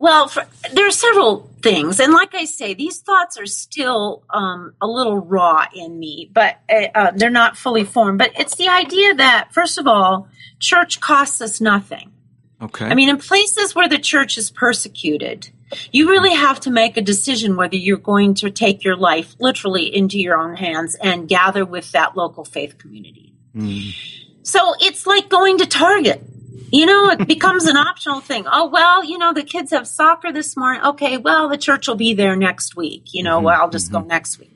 Well, 0.00 0.28
for, 0.28 0.46
there 0.72 0.86
are 0.86 0.92
several 0.92 1.50
things, 1.60 1.98
and 1.98 2.12
like 2.12 2.34
I 2.34 2.44
say, 2.44 2.72
these 2.74 3.00
thoughts 3.00 3.36
are 3.36 3.46
still 3.46 4.22
um, 4.30 4.74
a 4.80 4.86
little 4.86 5.18
raw 5.18 5.66
in 5.74 5.98
me, 5.98 6.30
but 6.32 6.58
uh, 6.70 6.86
uh 6.94 7.10
they're 7.16 7.30
not 7.30 7.56
fully 7.56 7.84
formed. 7.84 8.18
But 8.18 8.32
it's 8.38 8.54
the 8.54 8.68
idea 8.68 9.14
that, 9.14 9.52
first 9.52 9.76
of 9.76 9.88
all, 9.88 10.28
church 10.60 11.00
costs 11.00 11.40
us 11.40 11.60
nothing. 11.60 12.12
Okay. 12.60 12.86
I 12.86 12.94
mean, 12.94 13.08
in 13.08 13.18
places 13.18 13.74
where 13.74 13.88
the 13.88 13.98
church 13.98 14.38
is 14.38 14.50
persecuted, 14.50 15.50
you 15.92 16.08
really 16.08 16.34
have 16.34 16.60
to 16.60 16.70
make 16.70 16.96
a 16.96 17.02
decision 17.02 17.56
whether 17.56 17.76
you're 17.76 17.98
going 17.98 18.34
to 18.34 18.50
take 18.50 18.84
your 18.84 18.96
life 18.96 19.36
literally 19.38 19.94
into 19.94 20.18
your 20.18 20.36
own 20.36 20.56
hands 20.56 20.96
and 20.96 21.28
gather 21.28 21.64
with 21.64 21.92
that 21.92 22.16
local 22.16 22.44
faith 22.44 22.78
community. 22.78 23.34
Mm. 23.54 23.94
So 24.42 24.74
it's 24.80 25.06
like 25.06 25.28
going 25.28 25.58
to 25.58 25.66
Target. 25.66 26.22
You 26.70 26.84
know, 26.84 27.10
it 27.10 27.26
becomes 27.26 27.64
an 27.64 27.76
optional 27.76 28.20
thing. 28.20 28.44
Oh, 28.50 28.68
well, 28.68 29.02
you 29.02 29.16
know, 29.16 29.32
the 29.32 29.42
kids 29.42 29.70
have 29.70 29.88
soccer 29.88 30.32
this 30.32 30.56
morning. 30.56 30.82
Okay, 30.82 31.16
well, 31.16 31.48
the 31.48 31.56
church 31.56 31.88
will 31.88 31.94
be 31.94 32.12
there 32.12 32.36
next 32.36 32.76
week. 32.76 33.14
You 33.14 33.22
know, 33.22 33.36
mm-hmm. 33.36 33.46
well, 33.46 33.62
I'll 33.62 33.70
just 33.70 33.90
mm-hmm. 33.90 34.02
go 34.02 34.08
next 34.08 34.38
week. 34.38 34.52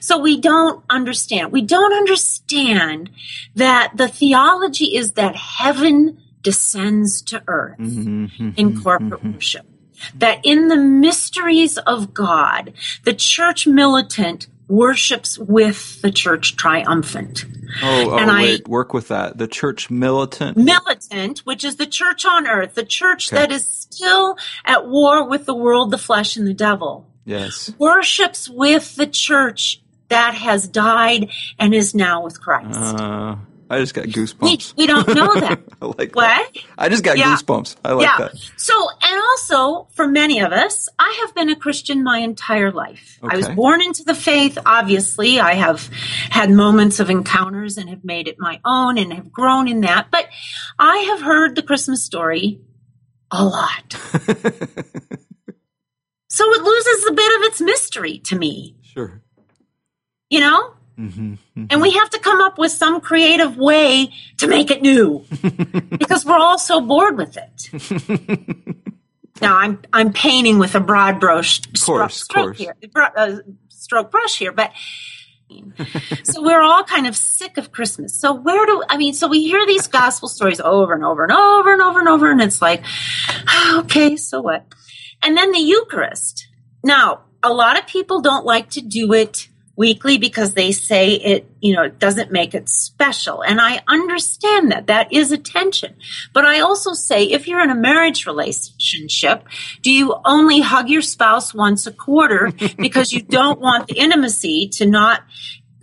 So 0.00 0.18
we 0.18 0.40
don't 0.40 0.84
understand. 0.88 1.52
We 1.52 1.62
don't 1.62 1.92
understand 1.92 3.10
that 3.56 3.96
the 3.96 4.08
theology 4.08 4.96
is 4.96 5.12
that 5.12 5.36
heaven 5.36 6.18
descends 6.42 7.22
to 7.22 7.42
earth 7.46 7.78
mm-hmm, 7.78 8.24
mm-hmm 8.24 8.50
in 8.56 8.80
corporate 8.80 9.20
mm-hmm. 9.20 9.32
worship. 9.32 9.66
That 10.16 10.40
in 10.42 10.68
the 10.68 10.76
mysteries 10.76 11.78
of 11.78 12.12
God, 12.12 12.72
the 13.04 13.14
church 13.14 13.66
militant 13.66 14.48
worships 14.68 15.38
with 15.38 16.00
the 16.02 16.10
church 16.10 16.56
triumphant. 16.56 17.44
Oh, 17.82 18.10
oh 18.12 18.18
And 18.18 18.30
I- 18.30 18.58
work 18.66 18.92
with 18.94 19.08
that. 19.08 19.38
The 19.38 19.46
church 19.48 19.90
militant. 19.90 20.56
Militant, 20.56 21.40
which 21.40 21.64
is 21.64 21.76
the 21.76 21.86
church 21.86 22.24
on 22.24 22.46
earth, 22.46 22.74
the 22.74 22.84
church 22.84 23.32
Okay. 23.32 23.40
that 23.40 23.52
is 23.52 23.66
still 23.66 24.36
at 24.64 24.86
war 24.86 25.28
with 25.28 25.46
the 25.46 25.54
world, 25.54 25.90
the 25.90 25.98
flesh, 25.98 26.36
and 26.36 26.46
the 26.46 26.54
devil, 26.54 27.06
yes. 27.24 27.72
worships 27.78 28.48
with 28.48 28.96
the 28.96 29.06
church 29.06 29.80
that 30.08 30.34
has 30.34 30.68
died 30.68 31.30
and 31.58 31.74
is 31.74 31.94
now 31.94 32.22
with 32.22 32.40
Christ. 32.40 32.78
Uh, 32.96 33.36
I 33.72 33.78
just 33.78 33.94
got 33.94 34.04
goosebumps. 34.04 34.76
we 34.76 34.86
don't 34.86 35.08
know 35.08 35.34
that. 35.40 35.60
I 35.80 35.86
like 35.86 36.12
that. 36.12 36.14
what? 36.14 36.58
I 36.76 36.88
just 36.88 37.02
got 37.02 37.16
Yeah. 37.16 37.34
goosebumps. 37.34 37.76
I 37.84 37.92
like 37.92 38.06
yeah. 38.06 38.18
that. 38.18 38.36
So, 38.56 38.74
and 39.02 39.22
also 39.30 39.88
for 39.94 40.06
many 40.06 40.40
of 40.40 40.52
us, 40.52 40.88
I 40.98 41.22
have 41.24 41.34
been 41.34 41.48
a 41.48 41.56
Christian 41.56 42.04
my 42.04 42.18
entire 42.18 42.70
life. 42.70 43.18
I 43.22 43.36
was 43.36 43.48
born 43.48 43.80
into 43.80 44.04
the 44.04 44.14
faith. 44.14 44.58
Obviously, 44.66 45.40
I 45.40 45.54
have 45.54 45.88
had 46.30 46.50
moments 46.50 47.00
of 47.00 47.08
encounters 47.10 47.78
and 47.78 47.88
have 47.88 48.04
made 48.04 48.28
it 48.28 48.36
my 48.38 48.60
own 48.64 48.98
and 48.98 49.12
have 49.12 49.32
grown 49.32 49.68
in 49.68 49.80
that. 49.80 50.08
But 50.10 50.28
I 50.78 50.98
have 50.98 51.22
heard 51.22 51.56
the 51.56 51.62
Christmas 51.62 52.04
story 52.04 52.60
a 53.30 53.44
lot. 53.44 53.96
So 56.28 56.50
it 56.50 56.62
loses 56.62 57.06
a 57.08 57.12
bit 57.12 57.36
of 57.36 57.42
its 57.42 57.60
mystery 57.60 58.18
to 58.20 58.38
me, 58.38 58.74
sure. 58.94 59.20
you 60.30 60.40
know? 60.40 60.72
Hmm 61.08 61.34
And 61.70 61.80
we 61.80 61.90
have 61.92 62.10
to 62.10 62.18
come 62.18 62.40
up 62.40 62.58
with 62.58 62.70
some 62.70 63.00
creative 63.00 63.56
way 63.56 64.12
to 64.38 64.46
make 64.46 64.70
it 64.70 64.82
new 64.82 65.24
because 65.98 66.24
we're 66.24 66.38
all 66.38 66.58
so 66.58 66.80
bored 66.80 67.16
with 67.16 67.36
it. 67.36 68.76
now 69.40 69.56
I'm 69.56 69.80
I'm 69.92 70.12
painting 70.12 70.58
with 70.58 70.74
a 70.74 70.80
broad 70.80 71.18
brush 71.18 71.60
course, 71.84 72.22
stroke 72.22 72.56
course. 72.56 72.58
here, 72.58 72.76
uh, 72.94 73.36
stroke 73.68 74.10
brush 74.10 74.38
here, 74.38 74.52
but 74.52 74.72
so 76.22 76.42
we're 76.42 76.62
all 76.62 76.84
kind 76.84 77.06
of 77.06 77.16
sick 77.16 77.58
of 77.58 77.72
Christmas. 77.72 78.18
So 78.18 78.32
where 78.32 78.64
do 78.66 78.82
I 78.88 78.96
mean? 78.96 79.12
So 79.12 79.28
we 79.28 79.42
hear 79.42 79.66
these 79.66 79.86
gospel 79.86 80.28
stories 80.28 80.60
over 80.60 80.94
and 80.94 81.04
over 81.04 81.24
and 81.24 81.32
over 81.32 81.72
and 81.72 81.82
over 81.82 81.98
and 81.98 82.08
over, 82.08 82.30
and 82.30 82.40
it's 82.40 82.62
like, 82.62 82.84
okay, 83.74 84.16
so 84.16 84.40
what? 84.40 84.66
And 85.22 85.36
then 85.36 85.52
the 85.52 85.58
Eucharist. 85.58 86.48
Now, 86.84 87.22
a 87.42 87.52
lot 87.52 87.78
of 87.78 87.86
people 87.86 88.20
don't 88.20 88.44
like 88.44 88.70
to 88.70 88.80
do 88.80 89.12
it 89.12 89.48
weekly 89.76 90.18
because 90.18 90.54
they 90.54 90.70
say 90.72 91.14
it, 91.14 91.50
you 91.60 91.74
know, 91.74 91.82
it 91.82 91.98
doesn't 91.98 92.30
make 92.30 92.54
it 92.54 92.68
special. 92.68 93.42
And 93.42 93.60
I 93.60 93.82
understand 93.88 94.70
that. 94.70 94.86
That 94.86 95.12
is 95.12 95.32
attention. 95.32 95.96
But 96.32 96.44
I 96.44 96.60
also 96.60 96.92
say 96.92 97.24
if 97.24 97.48
you're 97.48 97.62
in 97.62 97.70
a 97.70 97.74
marriage 97.74 98.26
relationship, 98.26 99.44
do 99.80 99.90
you 99.90 100.14
only 100.24 100.60
hug 100.60 100.90
your 100.90 101.02
spouse 101.02 101.54
once 101.54 101.86
a 101.86 101.92
quarter 101.92 102.52
because 102.76 103.12
you 103.12 103.22
don't 103.22 103.60
want 103.60 103.88
the 103.88 103.98
intimacy 103.98 104.68
to 104.74 104.86
not 104.86 105.22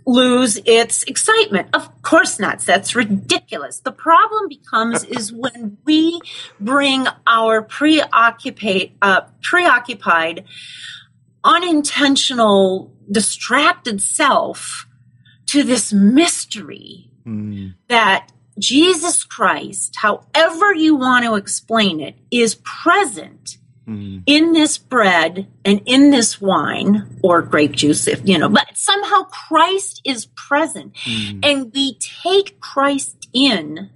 lose 0.06 0.58
its 0.64 1.02
excitement. 1.04 1.68
Of 1.72 2.02
course 2.02 2.40
not. 2.40 2.60
That's 2.60 2.96
ridiculous. 2.96 3.80
The 3.80 3.92
problem 3.92 4.48
becomes 4.48 5.04
is 5.04 5.32
when 5.32 5.78
we 5.84 6.20
bring 6.58 7.06
our 7.26 7.62
preoccupied, 7.62 8.92
uh, 9.00 9.22
preoccupied, 9.42 10.44
unintentional, 11.44 12.92
distracted 13.10 14.00
self 14.00 14.86
to 15.46 15.62
this 15.62 15.92
mystery 15.92 17.06
Mm. 17.26 17.74
that 17.88 18.32
Jesus 18.58 19.24
Christ, 19.24 19.94
however 19.96 20.74
you 20.74 20.96
want 20.96 21.24
to 21.26 21.34
explain 21.34 22.00
it, 22.00 22.14
is 22.30 22.54
present 22.64 23.58
Mm. 23.86 24.22
in 24.26 24.52
this 24.52 24.78
bread 24.78 25.46
and 25.64 25.80
in 25.86 26.10
this 26.10 26.40
wine 26.40 27.18
or 27.22 27.42
grape 27.42 27.72
juice, 27.72 28.06
if 28.06 28.20
you 28.24 28.38
know, 28.38 28.48
but 28.48 28.68
somehow 28.74 29.22
Christ 29.24 30.00
is 30.04 30.26
present 30.36 30.94
Mm. 31.04 31.40
and 31.42 31.72
we 31.74 31.98
take 32.22 32.60
Christ 32.60 33.28
in. 33.32 33.90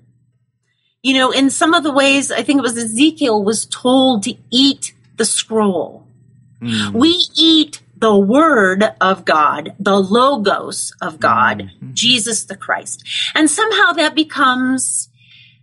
You 1.02 1.14
know, 1.14 1.30
in 1.30 1.50
some 1.50 1.75
of 1.75 1.83
the 1.83 1.92
ways, 1.92 2.30
I 2.33 2.42
think 2.42 2.59
it 2.59 2.62
was 2.62 2.76
Ezekiel 2.78 3.42
was 3.44 3.66
told 3.66 4.23
to 4.25 4.35
eat 4.50 4.92
the 5.16 5.25
scroll. 5.25 6.06
Mm. 6.61 6.92
We 6.94 7.26
eat 7.37 7.80
the 8.05 8.15
word 8.15 8.85
of 9.01 9.25
God, 9.25 9.75
the 9.81 9.99
logos 9.99 10.93
of 11.01 11.19
God, 11.19 11.71
Mhm. 11.83 11.95
Jesus 11.95 12.45
the 12.45 12.55
Christ. 12.55 13.03
And 13.35 13.51
somehow 13.51 13.93
that 13.95 14.15
becomes 14.15 15.09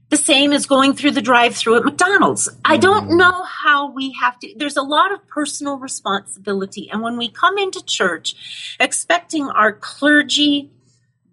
the 0.10 0.17
same 0.17 0.51
as 0.51 0.65
going 0.65 0.95
through 0.95 1.12
the 1.12 1.21
drive 1.21 1.56
through 1.56 1.77
at 1.77 1.86
McDonald's. 1.86 2.49
I 2.65 2.77
don't 2.77 3.15
know 3.15 3.43
how 3.43 3.91
we 3.91 4.12
have 4.19 4.39
to, 4.39 4.51
there's 4.58 4.75
a 4.75 4.82
lot 4.82 5.13
of 5.13 5.19
personal 5.27 5.77
responsibility. 5.77 6.89
And 6.91 7.04
when 7.04 7.15
we 7.15 7.30
come 7.30 7.60
into 7.60 7.86
church 7.86 8.75
expecting 8.80 9.47
our 9.47 9.71
clergy, 9.71 10.71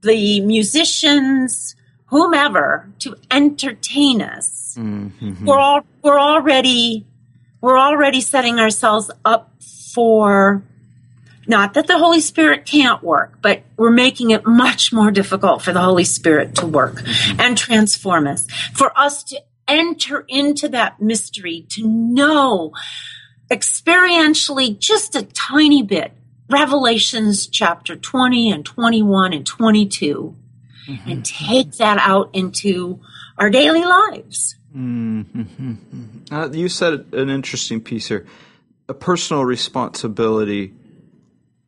the 0.03 0.41
musicians, 0.43 1.75
whomever 2.09 2.93
to 2.99 3.17
entertain 3.31 4.21
us, 4.21 4.77
Mhm. 4.79 5.47
we're 5.47 5.59
all, 5.59 5.81
we're 6.03 6.21
already, 6.21 7.07
we're 7.63 7.79
already 7.79 8.21
setting 8.21 8.61
ourselves 8.61 9.11
up 9.25 9.55
for 9.95 10.63
not 11.49 11.75
that 11.75 11.87
the 11.87 11.99
Holy 11.99 12.21
Spirit 12.21 12.67
can't 12.67 13.03
work, 13.03 13.39
but 13.41 13.63
we're 13.77 13.91
making 13.91 14.31
it 14.31 14.47
much 14.47 14.93
more 14.93 15.11
difficult 15.11 15.63
for 15.63 15.73
the 15.73 15.81
Holy 15.81 16.05
Spirit 16.05 16.55
to 16.57 16.67
work 16.67 17.03
and 17.39 17.57
transform 17.57 18.27
us, 18.27 18.47
for 18.75 18.97
us 18.99 19.25
to 19.25 19.41
enter 19.67 20.25
into 20.29 20.69
that 20.69 21.01
mystery, 21.01 21.67
to 21.71 21.87
know 21.87 22.73
experientially 23.51 24.79
just 24.79 25.17
a 25.17 25.23
tiny 25.23 25.83
bit. 25.83 26.13
Revelations 26.51 27.47
chapter 27.47 27.95
20 27.95 28.51
and 28.51 28.65
21 28.65 29.35
and 29.35 29.47
22, 29.47 30.35
and 31.07 31.23
take 31.23 31.73
that 31.73 31.99
out 31.99 32.31
into 32.33 33.01
our 33.37 33.51
daily 33.51 33.85
lives. 33.85 34.57
Mm-hmm. 34.75 35.75
Uh, 36.31 36.47
you 36.53 36.69
said 36.69 37.07
an 37.13 37.31
interesting 37.31 37.81
piece 37.81 38.09
here, 38.09 38.27
a 38.87 38.93
personal 38.93 39.47
responsibility. 39.47 40.75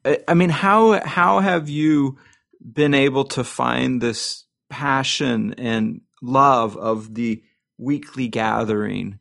I, 0.04 0.34
mean, 0.34 0.50
how 0.50 1.04
how 1.04 1.40
have 1.40 1.68
you 1.68 2.18
been 2.60 2.94
able 2.94 3.24
to 3.24 3.44
find 3.44 4.00
this 4.00 4.44
passion 4.68 5.54
and 5.54 6.00
love 6.22 6.76
of 6.76 7.14
the 7.14 7.42
weekly 7.78 8.28
gathering, 8.28 9.18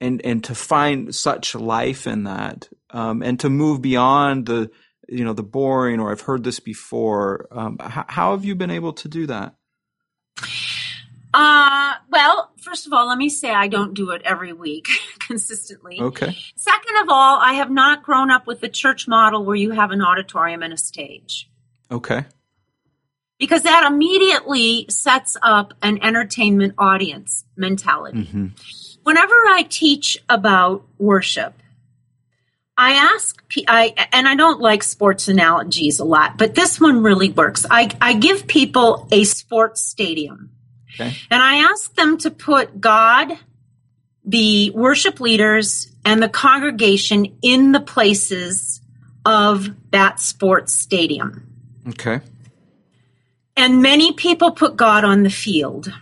and 0.00 0.24
and 0.24 0.42
to 0.44 0.54
find 0.54 1.14
such 1.14 1.54
life 1.54 2.06
in 2.06 2.24
that, 2.24 2.68
um, 2.90 3.22
and 3.22 3.38
to 3.40 3.48
move 3.48 3.80
beyond 3.80 4.46
the 4.46 4.70
you 5.08 5.24
know 5.24 5.32
the 5.32 5.42
boring 5.42 6.00
or 6.00 6.10
I've 6.10 6.22
heard 6.22 6.44
this 6.44 6.60
before. 6.60 7.46
Um, 7.50 7.78
how, 7.80 8.04
how 8.08 8.30
have 8.32 8.44
you 8.44 8.54
been 8.54 8.70
able 8.70 8.92
to 8.94 9.08
do 9.08 9.26
that? 9.26 9.54
Uh, 11.34 11.94
well, 12.10 12.50
first 12.60 12.86
of 12.86 12.92
all, 12.92 13.08
let 13.08 13.18
me 13.18 13.28
say 13.28 13.50
I 13.50 13.68
don't 13.68 13.94
do 13.94 14.10
it 14.10 14.22
every 14.24 14.52
week 14.52 14.88
consistently. 15.18 16.00
Okay. 16.00 16.36
Second 16.56 16.96
of 17.02 17.08
all, 17.08 17.38
I 17.38 17.54
have 17.54 17.70
not 17.70 18.02
grown 18.02 18.30
up 18.30 18.46
with 18.46 18.60
the 18.60 18.68
church 18.68 19.06
model 19.06 19.44
where 19.44 19.56
you 19.56 19.72
have 19.72 19.90
an 19.90 20.02
auditorium 20.02 20.62
and 20.62 20.72
a 20.72 20.78
stage. 20.78 21.50
Okay. 21.90 22.24
Because 23.38 23.62
that 23.62 23.90
immediately 23.90 24.86
sets 24.88 25.36
up 25.42 25.74
an 25.82 26.02
entertainment 26.02 26.74
audience 26.78 27.44
mentality. 27.56 28.24
hmm 28.24 28.46
Whenever 29.04 29.34
I 29.48 29.62
teach 29.62 30.18
about 30.28 30.84
worship, 30.98 31.54
I 32.76 32.92
ask, 32.92 33.42
I, 33.66 33.94
and 34.12 34.28
I 34.28 34.36
don't 34.36 34.60
like 34.60 34.82
sports 34.82 35.28
analogies 35.28 35.98
a 35.98 36.04
lot, 36.04 36.36
but 36.36 36.54
this 36.54 36.78
one 36.80 37.02
really 37.02 37.30
works. 37.30 37.64
I, 37.70 37.90
I 38.00 38.12
give 38.14 38.46
people 38.46 39.08
a 39.10 39.24
sports 39.24 39.82
stadium. 39.82 40.50
Okay. 40.98 41.16
And 41.30 41.42
I 41.42 41.70
ask 41.70 41.94
them 41.94 42.18
to 42.18 42.30
put 42.30 42.80
God, 42.80 43.38
the 44.24 44.70
worship 44.70 45.20
leaders, 45.20 45.92
and 46.04 46.22
the 46.22 46.28
congregation 46.28 47.36
in 47.42 47.72
the 47.72 47.80
places 47.80 48.80
of 49.24 49.68
that 49.90 50.20
sports 50.20 50.72
stadium. 50.72 51.46
Okay. 51.88 52.20
And 53.56 53.82
many 53.82 54.12
people 54.12 54.52
put 54.52 54.76
God 54.76 55.04
on 55.04 55.22
the 55.22 55.30
field, 55.30 55.92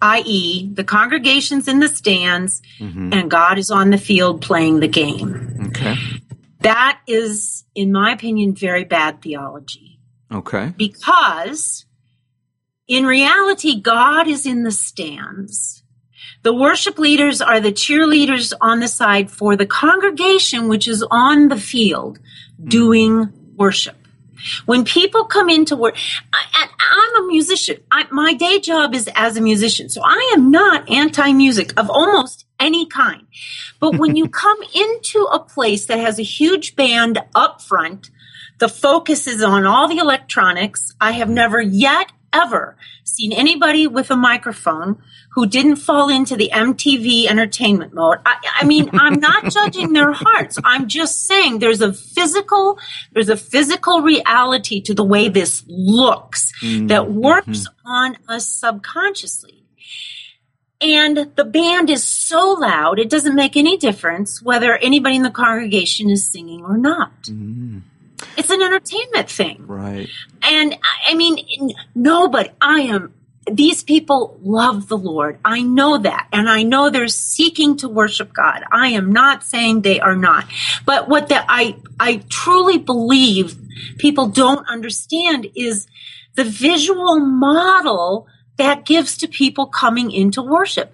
i.e., 0.00 0.68
the 0.72 0.84
congregation's 0.84 1.68
in 1.68 1.78
the 1.78 1.88
stands 1.88 2.62
hmm 2.78 3.12
and 3.12 3.30
God 3.30 3.58
is 3.58 3.70
on 3.70 3.90
the 3.90 3.98
field 3.98 4.42
playing 4.42 4.80
the 4.80 4.88
game. 4.88 5.66
Okay. 5.68 5.94
That 6.60 7.00
is, 7.06 7.64
in 7.74 7.92
my 7.92 8.12
opinion, 8.12 8.54
very 8.54 8.84
bad 8.84 9.20
theology. 9.22 9.92
Okay. 10.32 10.72
because 10.76 11.84
in 12.88 13.06
reality, 13.06 13.80
God 13.80 14.28
is 14.28 14.46
in 14.46 14.64
the 14.64 14.72
stands. 14.72 15.82
The 16.42 16.52
worship 16.52 16.98
leaders 16.98 17.40
are 17.40 17.60
the 17.60 17.72
cheerleaders 17.72 18.52
on 18.60 18.80
the 18.80 18.88
side 18.88 19.30
for 19.30 19.56
the 19.56 19.66
congregation, 19.66 20.68
which 20.68 20.88
is 20.88 21.04
on 21.10 21.48
the 21.48 21.56
field 21.56 22.18
hmm. 22.58 22.68
doing 22.68 23.32
worship. 23.56 23.96
When 24.66 24.84
people 24.84 25.24
come 25.24 25.48
into 25.48 25.76
work, 25.76 25.96
I, 26.32 26.62
and 26.62 26.70
I'm 26.80 27.24
a 27.24 27.28
musician. 27.28 27.76
I, 27.92 28.08
my 28.10 28.34
day 28.34 28.58
job 28.58 28.92
is 28.92 29.08
as 29.14 29.36
a 29.36 29.40
musician, 29.40 29.88
so 29.88 30.02
I 30.04 30.32
am 30.34 30.50
not 30.50 30.90
anti-music 30.90 31.78
of 31.78 31.88
almost 31.88 32.44
any 32.58 32.86
kind. 32.86 33.24
But 33.78 33.98
when 33.98 34.16
you 34.16 34.28
come 34.42 34.58
into 34.74 35.22
a 35.32 35.38
place 35.38 35.86
that 35.86 36.00
has 36.00 36.18
a 36.18 36.24
huge 36.24 36.74
band 36.74 37.20
up 37.36 37.62
front 37.62 38.10
the 38.62 38.68
focus 38.68 39.26
is 39.26 39.42
on 39.42 39.66
all 39.66 39.88
the 39.88 39.98
electronics. 39.98 40.94
I 41.00 41.10
have 41.10 41.28
never 41.28 41.60
yet 41.60 42.12
ever 42.32 42.76
seen 43.04 43.32
anybody 43.32 43.86
with 43.86 44.10
a 44.10 44.16
microphone 44.16 45.02
who 45.34 45.46
didn't 45.46 45.76
fall 45.76 46.08
into 46.08 46.36
the 46.36 46.50
MTV 46.52 47.26
entertainment 47.26 47.94
mode. 47.94 48.18
I, 48.24 48.36
I 48.60 48.64
mean, 48.64 48.90
I'm 48.92 49.18
not 49.20 49.44
judging 49.50 49.92
their 49.92 50.12
hearts. 50.12 50.58
I'm 50.64 50.88
just 50.88 51.24
saying 51.24 51.58
there's 51.58 51.80
a 51.80 51.92
physical, 51.92 52.78
there's 53.12 53.28
a 53.28 53.36
physical 53.36 54.02
reality 54.02 54.80
to 54.82 54.94
the 54.94 55.04
way 55.04 55.28
this 55.28 55.64
looks 55.66 56.52
mm-hmm. 56.62 56.88
that 56.88 57.10
works 57.10 57.66
mm-hmm. 57.68 57.88
on 57.88 58.16
us 58.28 58.46
subconsciously. 58.46 59.64
And 60.80 61.30
the 61.36 61.44
band 61.44 61.90
is 61.90 62.02
so 62.02 62.54
loud, 62.54 62.98
it 62.98 63.08
doesn't 63.08 63.36
make 63.36 63.56
any 63.56 63.76
difference 63.76 64.42
whether 64.42 64.76
anybody 64.76 65.16
in 65.16 65.22
the 65.22 65.30
congregation 65.30 66.10
is 66.10 66.28
singing 66.28 66.64
or 66.64 66.76
not. 66.76 67.22
Mm-hmm. 67.22 67.78
It's 68.36 68.50
an 68.50 68.62
entertainment 68.62 69.30
thing. 69.30 69.64
Right. 69.66 70.08
And 70.42 70.76
I 71.06 71.14
mean, 71.14 71.38
nobody, 71.94 72.50
I 72.60 72.80
am, 72.82 73.14
these 73.50 73.82
people 73.82 74.38
love 74.42 74.88
the 74.88 74.96
Lord. 74.96 75.38
I 75.44 75.62
know 75.62 75.98
that. 75.98 76.28
And 76.32 76.48
I 76.48 76.62
know 76.62 76.90
they're 76.90 77.08
seeking 77.08 77.76
to 77.78 77.88
worship 77.88 78.32
God. 78.32 78.62
I 78.70 78.88
am 78.88 79.12
not 79.12 79.42
saying 79.42 79.82
they 79.82 80.00
are 80.00 80.16
not. 80.16 80.46
But 80.84 81.08
what 81.08 81.28
that 81.28 81.46
I, 81.48 81.76
I 81.98 82.22
truly 82.28 82.78
believe 82.78 83.56
people 83.98 84.28
don't 84.28 84.66
understand 84.68 85.48
is 85.54 85.86
the 86.34 86.44
visual 86.44 87.20
model 87.20 88.26
that 88.56 88.84
gives 88.84 89.16
to 89.18 89.28
people 89.28 89.66
coming 89.66 90.10
into 90.10 90.42
worship. 90.42 90.92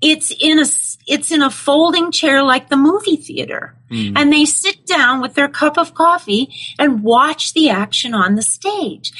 It's 0.00 0.30
in 0.38 0.58
a 0.58 0.66
it's 1.06 1.32
in 1.32 1.42
a 1.42 1.50
folding 1.50 2.12
chair 2.12 2.42
like 2.42 2.68
the 2.68 2.76
movie 2.76 3.16
theater. 3.16 3.74
Mm. 3.90 4.12
And 4.16 4.32
they 4.32 4.44
sit 4.44 4.86
down 4.86 5.20
with 5.20 5.34
their 5.34 5.48
cup 5.48 5.78
of 5.78 5.94
coffee 5.94 6.54
and 6.78 7.02
watch 7.02 7.54
the 7.54 7.70
action 7.70 8.14
on 8.14 8.34
the 8.34 8.42
stage. 8.42 9.12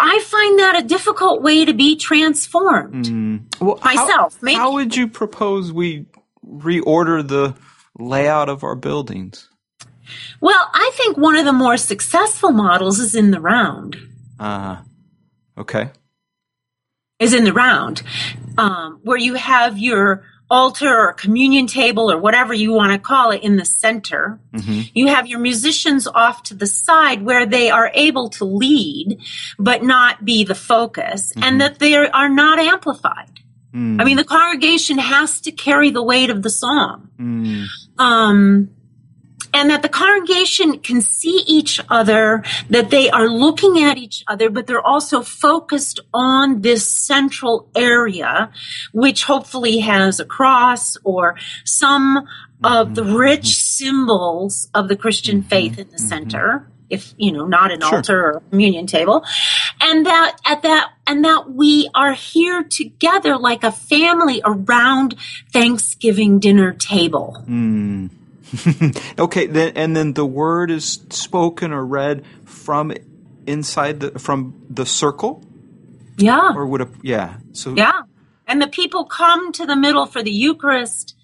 I 0.00 0.20
find 0.20 0.58
that 0.58 0.82
a 0.82 0.86
difficult 0.86 1.42
way 1.42 1.64
to 1.64 1.74
be 1.74 1.96
transformed 1.96 3.06
mm. 3.06 3.60
well, 3.60 3.78
myself. 3.84 4.38
How, 4.42 4.54
how 4.54 4.72
would 4.72 4.96
you 4.96 5.08
propose 5.08 5.72
we 5.72 6.06
reorder 6.46 7.26
the 7.26 7.54
layout 7.98 8.48
of 8.48 8.64
our 8.64 8.74
buildings? 8.74 9.48
Well, 10.40 10.68
I 10.72 10.90
think 10.94 11.16
one 11.16 11.36
of 11.36 11.44
the 11.44 11.52
more 11.52 11.76
successful 11.76 12.50
models 12.50 12.98
is 12.98 13.14
in 13.14 13.30
the 13.30 13.40
round. 13.40 13.96
Uh, 14.38 14.78
okay 15.56 15.90
is 17.20 17.34
in 17.34 17.44
the 17.44 17.52
round, 17.52 18.02
um, 18.58 18.98
where 19.02 19.18
you 19.18 19.34
have 19.34 19.78
your 19.78 20.24
altar 20.50 20.92
or 20.92 21.12
communion 21.12 21.66
table 21.66 22.10
or 22.10 22.18
whatever 22.18 22.52
you 22.52 22.72
want 22.72 22.92
to 22.92 22.98
call 22.98 23.30
it 23.30 23.42
in 23.42 23.56
the 23.56 23.64
center. 23.64 24.40
Mm-hmm. 24.52 24.80
You 24.92 25.06
have 25.06 25.26
your 25.26 25.38
musicians 25.38 26.06
off 26.06 26.42
to 26.44 26.54
the 26.54 26.66
side 26.66 27.22
where 27.22 27.46
they 27.46 27.70
are 27.70 27.90
able 27.94 28.30
to 28.30 28.44
lead, 28.44 29.20
but 29.58 29.82
not 29.82 30.24
be 30.24 30.44
the 30.44 30.54
focus, 30.54 31.32
mm-hmm. 31.32 31.44
and 31.44 31.60
that 31.60 31.78
they 31.78 31.94
are 31.94 32.28
not 32.28 32.58
amplified. 32.58 33.40
Mm. 33.74 34.00
I 34.00 34.04
mean, 34.04 34.16
the 34.16 34.24
congregation 34.24 34.98
has 34.98 35.42
to 35.42 35.52
carry 35.52 35.90
the 35.90 36.02
weight 36.02 36.30
of 36.30 36.42
the 36.42 36.50
song. 36.50 37.08
Mm. 37.18 37.66
Um, 37.98 38.70
and 39.52 39.70
that 39.70 39.82
the 39.82 39.88
congregation 39.88 40.78
can 40.78 41.00
see 41.00 41.42
each 41.46 41.80
other, 41.88 42.42
that 42.68 42.90
they 42.90 43.10
are 43.10 43.28
looking 43.28 43.82
at 43.82 43.98
each 43.98 44.24
other, 44.26 44.50
but 44.50 44.66
they're 44.66 44.86
also 44.86 45.22
focused 45.22 46.00
on 46.12 46.60
this 46.62 46.86
central 46.86 47.68
area, 47.74 48.50
which 48.92 49.24
hopefully 49.24 49.78
has 49.78 50.20
a 50.20 50.24
cross 50.24 50.96
or 51.04 51.36
some 51.64 52.26
of 52.62 52.94
the 52.94 53.04
rich 53.04 53.56
symbols 53.56 54.68
of 54.74 54.88
the 54.88 54.96
Christian 54.96 55.40
mm-hmm. 55.40 55.48
faith 55.48 55.78
in 55.78 55.88
the 55.88 55.96
mm-hmm. 55.96 56.08
center. 56.08 56.66
If, 56.88 57.14
you 57.16 57.30
know, 57.30 57.46
not 57.46 57.70
an 57.70 57.82
sure. 57.82 57.98
altar 57.98 58.20
or 58.20 58.42
communion 58.50 58.88
table. 58.88 59.24
And 59.80 60.06
that, 60.06 60.40
at 60.44 60.62
that, 60.62 60.90
and 61.06 61.24
that 61.24 61.48
we 61.48 61.88
are 61.94 62.14
here 62.14 62.64
together 62.64 63.38
like 63.38 63.62
a 63.62 63.70
family 63.70 64.42
around 64.44 65.14
Thanksgiving 65.52 66.40
dinner 66.40 66.72
table. 66.72 67.44
Mm. 67.48 68.10
okay, 69.18 69.46
then 69.46 69.72
and 69.76 69.96
then 69.96 70.14
the 70.14 70.26
word 70.26 70.70
is 70.70 71.00
spoken 71.10 71.72
or 71.72 71.84
read 71.84 72.24
from 72.44 72.92
inside 73.46 74.00
the 74.00 74.18
from 74.18 74.64
the 74.68 74.86
circle. 74.86 75.44
Yeah. 76.16 76.52
Or 76.54 76.66
would 76.66 76.80
a 76.80 76.88
yeah. 77.02 77.38
So 77.52 77.74
yeah, 77.74 78.02
and 78.46 78.60
the 78.60 78.68
people 78.68 79.04
come 79.04 79.52
to 79.52 79.66
the 79.66 79.76
middle 79.76 80.06
for 80.06 80.22
the 80.22 80.30
Eucharist, 80.30 81.16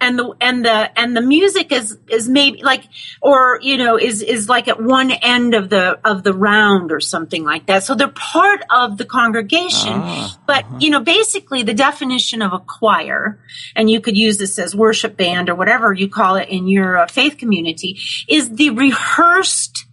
and 0.00 0.18
the 0.18 0.34
and 0.40 0.64
the 0.64 0.98
and 0.98 1.16
the 1.16 1.20
music 1.20 1.72
is 1.72 1.98
is 2.08 2.28
maybe 2.28 2.62
like 2.62 2.84
or 3.22 3.58
you 3.62 3.76
know 3.76 3.98
is 3.98 4.22
is 4.22 4.48
like 4.48 4.68
at 4.68 4.82
one 4.82 5.10
end 5.10 5.54
of 5.54 5.70
the 5.70 5.98
of 6.04 6.22
the 6.22 6.34
round 6.34 6.92
or 6.92 7.00
something 7.00 7.44
like 7.44 7.66
that 7.66 7.82
so 7.82 7.94
they're 7.94 8.08
part 8.08 8.62
of 8.70 8.98
the 8.98 9.04
congregation 9.04 9.92
ah, 9.94 10.38
but 10.46 10.64
uh-huh. 10.64 10.78
you 10.80 10.90
know 10.90 11.00
basically 11.00 11.62
the 11.62 11.74
definition 11.74 12.42
of 12.42 12.52
a 12.52 12.58
choir 12.58 13.38
and 13.74 13.90
you 13.90 14.00
could 14.00 14.16
use 14.16 14.38
this 14.38 14.58
as 14.58 14.74
worship 14.74 15.16
band 15.16 15.48
or 15.48 15.54
whatever 15.54 15.92
you 15.92 16.08
call 16.08 16.36
it 16.36 16.48
in 16.48 16.66
your 16.66 16.98
uh, 16.98 17.06
faith 17.06 17.38
community 17.38 17.98
is 18.28 18.50
the 18.56 18.70
rehearsed 18.70 19.86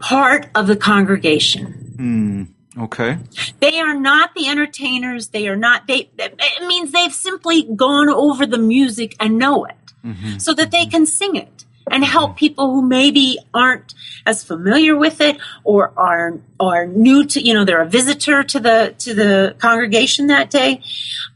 part 0.00 0.48
of 0.54 0.66
the 0.66 0.76
congregation 0.76 1.94
mm. 1.96 2.59
Okay. 2.78 3.18
They 3.58 3.80
are 3.80 3.94
not 3.94 4.34
the 4.34 4.48
entertainers. 4.48 5.28
They 5.28 5.48
are 5.48 5.56
not, 5.56 5.86
they, 5.88 6.08
it 6.18 6.66
means 6.66 6.92
they've 6.92 7.12
simply 7.12 7.64
gone 7.64 8.08
over 8.08 8.46
the 8.46 8.58
music 8.58 9.16
and 9.18 9.38
know 9.38 9.64
it 9.64 9.76
mm-hmm. 10.04 10.38
so 10.38 10.54
that 10.54 10.70
they 10.70 10.86
can 10.86 11.04
sing 11.04 11.34
it 11.34 11.64
and 11.90 12.04
help 12.04 12.36
people 12.36 12.72
who 12.72 12.82
maybe 12.82 13.38
aren't 13.52 13.94
as 14.24 14.44
familiar 14.44 14.96
with 14.96 15.20
it 15.20 15.38
or 15.64 15.92
are, 15.96 16.38
are 16.60 16.86
new 16.86 17.26
to, 17.26 17.44
you 17.44 17.54
know, 17.54 17.64
they're 17.64 17.82
a 17.82 17.88
visitor 17.88 18.44
to 18.44 18.60
the, 18.60 18.94
to 18.98 19.14
the 19.14 19.56
congregation 19.58 20.28
that 20.28 20.50
day. 20.50 20.80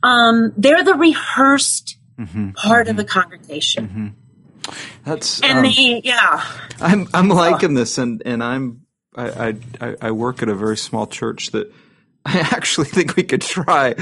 Um, 0.05 0.53
they're 0.57 0.85
the 0.85 0.95
rehearsed 0.95 1.97
mm-hmm. 2.17 2.51
part 2.51 2.87
mm-hmm. 2.87 2.91
of 2.91 2.97
the 2.97 3.05
congregation. 3.05 3.89
Mm-hmm. 3.89 4.73
That's, 5.05 5.43
and 5.43 5.59
um, 5.59 5.65
they, 5.65 6.01
yeah. 6.05 6.45
I'm, 6.81 7.09
I'm 7.13 7.29
liking 7.29 7.75
this 7.75 7.99
and, 7.99 8.23
and 8.25 8.43
I'm, 8.43 8.84
I, 9.15 9.57
I, 9.81 9.97
I 10.01 10.11
work 10.11 10.43
at 10.43 10.49
a 10.49 10.55
very 10.55 10.77
small 10.77 11.07
church 11.07 11.51
that 11.53 11.73
I 12.27 12.39
actually 12.39 12.87
think 12.87 13.17
we 13.17 13.23
could 13.23 13.43
try 13.43 13.95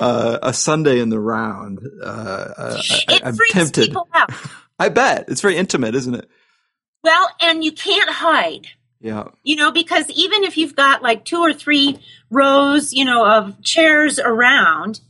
uh, 0.00 0.38
a 0.42 0.52
Sunday 0.52 1.00
in 1.00 1.10
the 1.10 1.20
round. 1.20 1.80
Uh, 2.02 2.76
it 3.08 3.22
I, 3.24 3.28
am 3.28 3.36
tempted. 3.50 3.86
People 3.86 4.08
out. 4.12 4.30
I 4.78 4.88
bet 4.88 5.28
it's 5.28 5.40
very 5.40 5.56
intimate, 5.56 5.94
isn't 5.94 6.14
it? 6.14 6.28
Well, 7.02 7.28
and 7.40 7.64
you 7.64 7.72
can't 7.72 8.10
hide. 8.10 8.68
Yeah. 9.00 9.28
You 9.44 9.56
know, 9.56 9.70
because 9.70 10.10
even 10.10 10.44
if 10.44 10.56
you've 10.56 10.74
got 10.74 11.02
like 11.02 11.24
two 11.24 11.40
or 11.40 11.52
three 11.52 11.98
rows, 12.30 12.92
you 12.92 13.04
know, 13.04 13.24
of 13.24 13.62
chairs 13.62 14.18
around, 14.18 15.00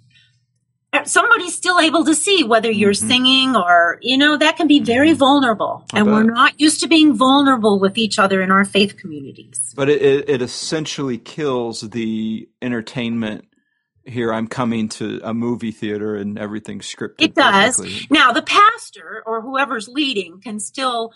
somebody's 1.07 1.55
still 1.55 1.79
able 1.79 2.05
to 2.05 2.15
see 2.15 2.45
whether 2.45 2.71
you're 2.71 2.93
mm-hmm. 2.93 3.09
singing 3.09 3.57
or 3.57 3.99
you 4.03 4.17
know 4.17 4.37
that 4.37 4.57
can 4.57 4.67
be 4.67 4.81
very 4.81 5.11
mm-hmm. 5.11 5.19
vulnerable 5.19 5.85
I 5.93 5.99
and 5.99 6.07
bet. 6.07 6.15
we're 6.15 6.23
not 6.25 6.61
used 6.61 6.81
to 6.81 6.89
being 6.89 7.15
vulnerable 7.15 7.79
with 7.79 7.99
each 7.99 8.19
other 8.19 8.41
in 8.43 8.51
our 8.51 8.65
faith 8.65 8.97
communities 8.97 9.73
but 9.77 9.89
it, 9.89 10.29
it 10.29 10.43
essentially 10.43 11.19
kills 11.19 11.81
the 11.81 12.49
entertainment 12.63 13.45
here 14.05 14.33
i'm 14.33 14.49
coming 14.49 14.89
to 14.89 15.21
a 15.23 15.35
movie 15.35 15.73
theater 15.73 16.17
and 16.17 16.39
everything's 16.39 16.87
scripted 16.87 17.21
it 17.21 17.35
does 17.35 17.81
now 18.11 18.33
the 18.33 18.43
pastor 18.43 19.23
or 19.27 19.41
whoever's 19.41 19.89
leading 19.89 20.41
can 20.41 20.59
still 20.59 21.13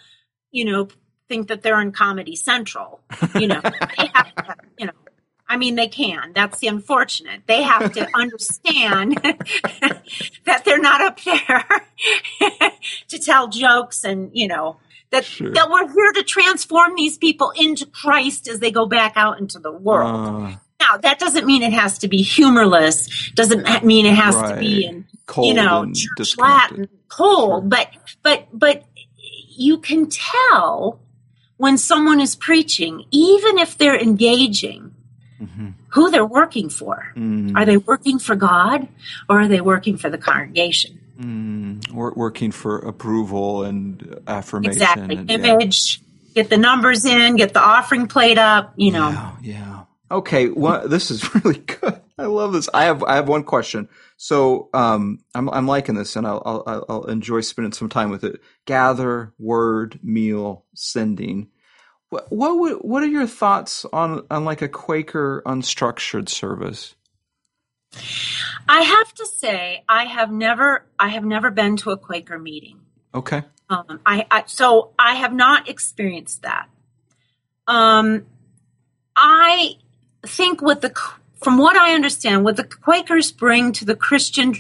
you 0.50 0.64
know 0.64 0.88
think 1.28 1.48
that 1.48 1.62
they're 1.62 1.80
in 1.80 1.92
comedy 1.92 2.36
central 2.36 3.00
you 3.34 3.46
know 3.46 3.60
they 3.98 4.06
have 4.14 4.34
to, 4.34 4.56
you 4.78 4.86
know 4.86 4.92
I 5.52 5.58
mean, 5.58 5.74
they 5.74 5.88
can. 5.88 6.32
That's 6.32 6.60
the 6.60 6.68
unfortunate. 6.68 7.42
They 7.46 7.62
have 7.62 7.92
to 7.92 8.08
understand 8.14 9.16
that 10.46 10.62
they're 10.64 10.80
not 10.80 11.02
up 11.02 11.20
there 11.22 11.66
to 13.08 13.18
tell 13.18 13.48
jokes 13.48 14.02
and, 14.02 14.30
you 14.32 14.48
know, 14.48 14.78
that, 15.10 15.26
sure. 15.26 15.52
that 15.52 15.68
we're 15.68 15.86
here 15.92 16.12
to 16.14 16.22
transform 16.22 16.94
these 16.96 17.18
people 17.18 17.52
into 17.54 17.84
Christ 17.84 18.48
as 18.48 18.60
they 18.60 18.70
go 18.70 18.86
back 18.86 19.12
out 19.16 19.40
into 19.40 19.58
the 19.58 19.70
world. 19.70 20.44
Uh, 20.44 20.56
now, 20.80 20.96
that 20.96 21.18
doesn't 21.18 21.44
mean 21.44 21.62
it 21.62 21.74
has 21.74 21.98
to 21.98 22.08
be 22.08 22.22
humorless. 22.22 23.30
Doesn't 23.34 23.84
mean 23.84 24.06
it 24.06 24.14
has 24.14 24.34
right. 24.34 24.54
to 24.54 24.58
be 24.58 24.86
in, 24.86 25.04
cold 25.26 25.48
you 25.48 25.54
know, 25.54 25.92
church 26.16 26.38
Latin, 26.38 26.88
cold. 27.08 27.64
Sure. 27.64 27.68
But, 27.68 27.90
but, 28.22 28.48
but 28.54 28.84
you 29.50 29.76
can 29.76 30.08
tell 30.08 30.98
when 31.58 31.76
someone 31.76 32.20
is 32.20 32.36
preaching, 32.36 33.04
even 33.10 33.58
if 33.58 33.76
they're 33.76 34.00
engaging, 34.00 34.91
mm-hmm. 35.42 35.68
who 35.88 36.10
they're 36.10 36.24
working 36.24 36.68
for. 36.68 37.12
Mm. 37.16 37.56
Are 37.56 37.64
they 37.64 37.76
working 37.76 38.18
for 38.18 38.36
God 38.36 38.88
or 39.28 39.40
are 39.40 39.48
they 39.48 39.60
working 39.60 39.96
for 39.96 40.10
the 40.10 40.18
congregation? 40.18 40.98
Mm. 41.18 41.92
We're 41.92 42.12
working 42.14 42.52
for 42.52 42.78
approval 42.78 43.64
and 43.64 44.20
affirmation. 44.26 44.72
Exactly. 44.72 45.16
And, 45.16 45.30
Image, 45.30 46.00
yeah. 46.00 46.42
get 46.42 46.50
the 46.50 46.58
numbers 46.58 47.04
in, 47.04 47.36
get 47.36 47.52
the 47.52 47.62
offering 47.62 48.06
plate 48.06 48.38
up, 48.38 48.74
you 48.76 48.92
know. 48.92 49.10
Yeah. 49.10 49.36
yeah. 49.42 49.84
Okay. 50.10 50.48
Well, 50.48 50.88
this 50.88 51.10
is 51.10 51.34
really 51.44 51.58
good. 51.58 52.00
I 52.18 52.26
love 52.26 52.52
this. 52.52 52.68
I 52.72 52.84
have, 52.84 53.02
I 53.02 53.16
have 53.16 53.28
one 53.28 53.44
question. 53.44 53.88
So, 54.16 54.68
um, 54.74 55.20
I'm, 55.34 55.48
I'm 55.50 55.66
liking 55.66 55.94
this 55.96 56.14
and 56.14 56.26
I'll, 56.26 56.42
I'll, 56.44 56.84
I'll 56.88 57.04
enjoy 57.04 57.40
spending 57.40 57.72
some 57.72 57.88
time 57.88 58.10
with 58.10 58.22
it. 58.22 58.40
Gather, 58.66 59.32
word, 59.38 59.98
meal, 60.02 60.64
sending. 60.74 61.48
What 62.12 62.30
what, 62.30 62.58
would, 62.58 62.72
what 62.82 63.02
are 63.02 63.06
your 63.06 63.26
thoughts 63.26 63.86
on 63.90 64.26
on 64.30 64.44
like 64.44 64.60
a 64.60 64.68
Quaker 64.68 65.42
unstructured 65.46 66.28
service? 66.28 66.94
I 68.68 68.82
have 68.82 69.14
to 69.14 69.24
say, 69.24 69.82
I 69.88 70.04
have 70.04 70.30
never, 70.30 70.84
I 70.98 71.08
have 71.08 71.24
never 71.24 71.50
been 71.50 71.78
to 71.78 71.90
a 71.90 71.96
Quaker 71.96 72.38
meeting. 72.38 72.80
Okay. 73.14 73.42
Um, 73.70 74.00
I, 74.04 74.26
I 74.30 74.44
so 74.46 74.90
I 74.98 75.14
have 75.14 75.32
not 75.32 75.70
experienced 75.70 76.42
that. 76.42 76.68
Um, 77.66 78.26
I 79.16 79.76
think 80.22 80.60
what 80.60 80.82
the 80.82 80.94
from 81.42 81.56
what 81.56 81.76
I 81.76 81.94
understand, 81.94 82.44
what 82.44 82.56
the 82.56 82.64
Quakers 82.64 83.32
bring 83.32 83.72
to 83.72 83.86
the 83.86 83.96
Christian 83.96 84.54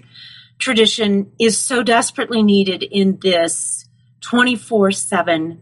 tradition 0.58 1.30
is 1.38 1.58
so 1.58 1.82
desperately 1.82 2.42
needed 2.42 2.82
in 2.82 3.18
this 3.20 3.86
twenty 4.22 4.56
four 4.56 4.90
seven 4.90 5.60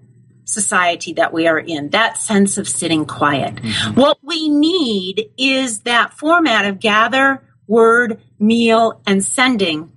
society 0.51 1.15
that 1.15 1.33
we 1.33 1.47
are 1.47 1.59
in. 1.59 1.91
That 1.91 2.19
sense 2.19 2.59
of 2.59 2.69
sitting 2.69 3.07
quiet. 3.07 3.57
Mm-hmm. 3.57 4.01
What 4.01 4.19
we 4.23 4.49
need 4.49 5.31
is 5.37 5.81
that 5.81 6.15
format 6.15 6.65
of 6.65 6.81
gather, 6.81 7.43
word, 7.67 8.21
meal, 8.39 9.01
and 9.07 9.25
sending 9.25 9.93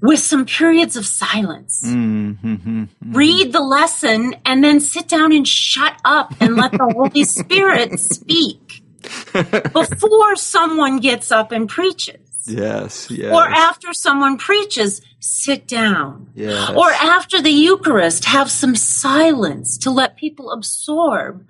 with 0.00 0.18
some 0.18 0.44
periods 0.44 0.96
of 0.96 1.06
silence. 1.06 1.82
Mm-hmm, 1.86 2.54
mm-hmm. 2.54 3.12
Read 3.12 3.52
the 3.52 3.60
lesson 3.60 4.34
and 4.44 4.62
then 4.62 4.80
sit 4.80 5.08
down 5.08 5.32
and 5.32 5.46
shut 5.46 5.98
up 6.04 6.34
and 6.40 6.56
let 6.56 6.72
the 6.72 6.92
Holy 6.92 7.24
Spirit 7.24 8.00
speak 8.00 8.82
before 9.32 10.36
someone 10.36 10.98
gets 10.98 11.30
up 11.30 11.52
and 11.52 11.68
preaches. 11.68 12.31
Yes, 12.46 13.10
yes. 13.10 13.32
Or 13.32 13.44
after 13.44 13.92
someone 13.92 14.36
preaches, 14.36 15.00
sit 15.20 15.66
down. 15.66 16.30
Yes. 16.34 16.70
Or 16.70 16.90
after 16.90 17.40
the 17.40 17.50
Eucharist, 17.50 18.24
have 18.24 18.50
some 18.50 18.74
silence 18.74 19.78
to 19.78 19.90
let 19.90 20.16
people 20.16 20.50
absorb 20.50 21.46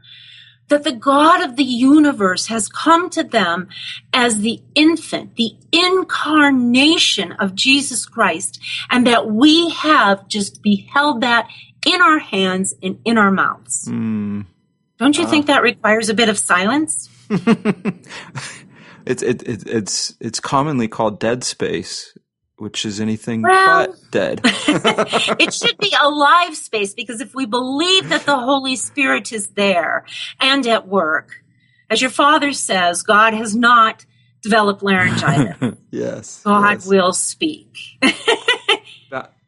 that 0.68 0.84
the 0.84 0.92
God 0.92 1.42
of 1.42 1.56
the 1.56 1.64
universe 1.64 2.46
has 2.46 2.68
come 2.68 3.10
to 3.10 3.22
them 3.22 3.68
as 4.12 4.38
the 4.38 4.62
infant, 4.74 5.36
the 5.36 5.52
incarnation 5.70 7.32
of 7.32 7.54
Jesus 7.54 8.06
Christ, 8.06 8.58
and 8.90 9.06
that 9.06 9.30
we 9.30 9.70
have 9.70 10.28
just 10.28 10.62
beheld 10.62 11.20
that 11.20 11.48
in 11.84 12.00
our 12.00 12.18
hands 12.18 12.74
and 12.82 12.98
in 13.04 13.18
our 13.18 13.30
mouths. 13.30 13.86
Mm. 13.86 14.46
Don't 14.98 15.18
you 15.18 15.24
uh. 15.24 15.28
think 15.28 15.46
that 15.46 15.62
requires 15.62 16.08
a 16.08 16.14
bit 16.14 16.28
of 16.28 16.38
silence? 16.38 17.10
it's 19.06 19.22
it, 19.22 19.42
it, 19.48 19.66
it's 19.66 20.14
it's 20.20 20.40
commonly 20.40 20.88
called 20.88 21.20
dead 21.20 21.44
space 21.44 22.16
which 22.62 22.84
is 22.84 23.00
anything 23.00 23.42
well, 23.42 23.88
but 23.88 24.10
dead. 24.12 24.40
it 24.44 25.52
should 25.52 25.76
be 25.78 25.92
a 26.00 26.08
live 26.08 26.56
space 26.56 26.94
because 26.94 27.20
if 27.20 27.34
we 27.34 27.44
believe 27.44 28.08
that 28.10 28.24
the 28.24 28.38
Holy 28.38 28.76
Spirit 28.76 29.32
is 29.32 29.48
there 29.48 30.06
and 30.38 30.64
at 30.68 30.86
work, 30.86 31.42
as 31.90 32.00
your 32.00 32.10
father 32.10 32.52
says, 32.52 33.02
God 33.02 33.34
has 33.34 33.56
not 33.56 34.06
developed 34.44 34.82
laryngitis. 34.84 35.76
yes. 35.90 36.42
God 36.44 36.74
yes. 36.74 36.86
will 36.86 37.12
speak. 37.12 37.76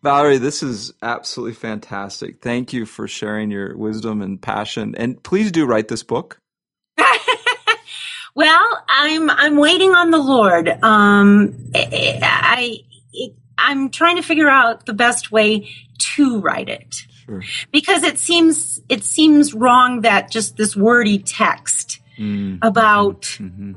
Valerie, 0.03 0.37
this 0.37 0.62
is 0.62 0.93
absolutely 1.01 1.55
fantastic. 1.55 2.43
Thank 2.43 2.75
you 2.75 2.85
for 2.85 3.09
sharing 3.09 3.51
your 3.51 3.75
wisdom 3.75 4.21
and 4.21 4.43
passion. 4.43 4.95
And 4.99 5.23
please 5.23 5.51
do 5.51 5.64
write 5.64 5.88
this 5.88 6.03
book. 6.03 6.40
Well, 8.35 8.85
I'm 8.88 9.31
I'm 9.31 9.57
waiting 9.57 9.94
on 9.94 10.11
the 10.11 10.18
Lord. 10.18 10.68
Um, 10.83 11.70
I 11.75 12.81
I'm 13.57 13.90
trying 13.90 14.16
to 14.16 14.23
figure 14.23 14.49
out 14.49 14.87
the 14.87 14.92
best 14.92 15.31
way 15.31 15.70
to 16.16 16.40
write 16.40 16.68
it. 16.68 17.07
Sure. 17.27 17.42
Because 17.70 18.03
it 18.03 18.18
seems 18.18 18.83
it 18.88 19.05
seems 19.05 19.55
wrong 19.55 20.03
that 20.03 20.31
just 20.31 20.57
this 20.57 20.77
wordy 20.77 21.18
text 21.18 22.01
mm. 22.18 22.59
about 22.61 23.23
mm-hmm. 23.23 23.73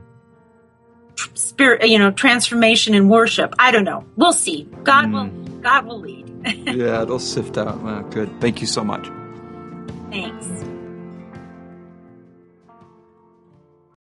spirit, 1.34 1.88
you 1.88 2.00
know, 2.00 2.12
transformation 2.12 2.94
and 2.94 3.10
worship. 3.10 3.54
I 3.60 3.72
don't 3.72 3.86
know. 3.86 4.06
We'll 4.16 4.34
see. 4.34 4.68
God 4.84 5.06
mm. 5.06 5.14
will 5.14 5.62
God 5.62 5.86
will 5.86 6.00
lead. 6.00 6.28
yeah, 6.46 7.02
it'll 7.04 7.20
sift 7.20 7.58
out. 7.58 7.82
Well, 7.82 8.04
good. 8.04 8.42
Thank 8.42 8.62
you 8.62 8.68
so 8.68 8.84
much. 8.84 9.08
Thanks. 10.10 10.77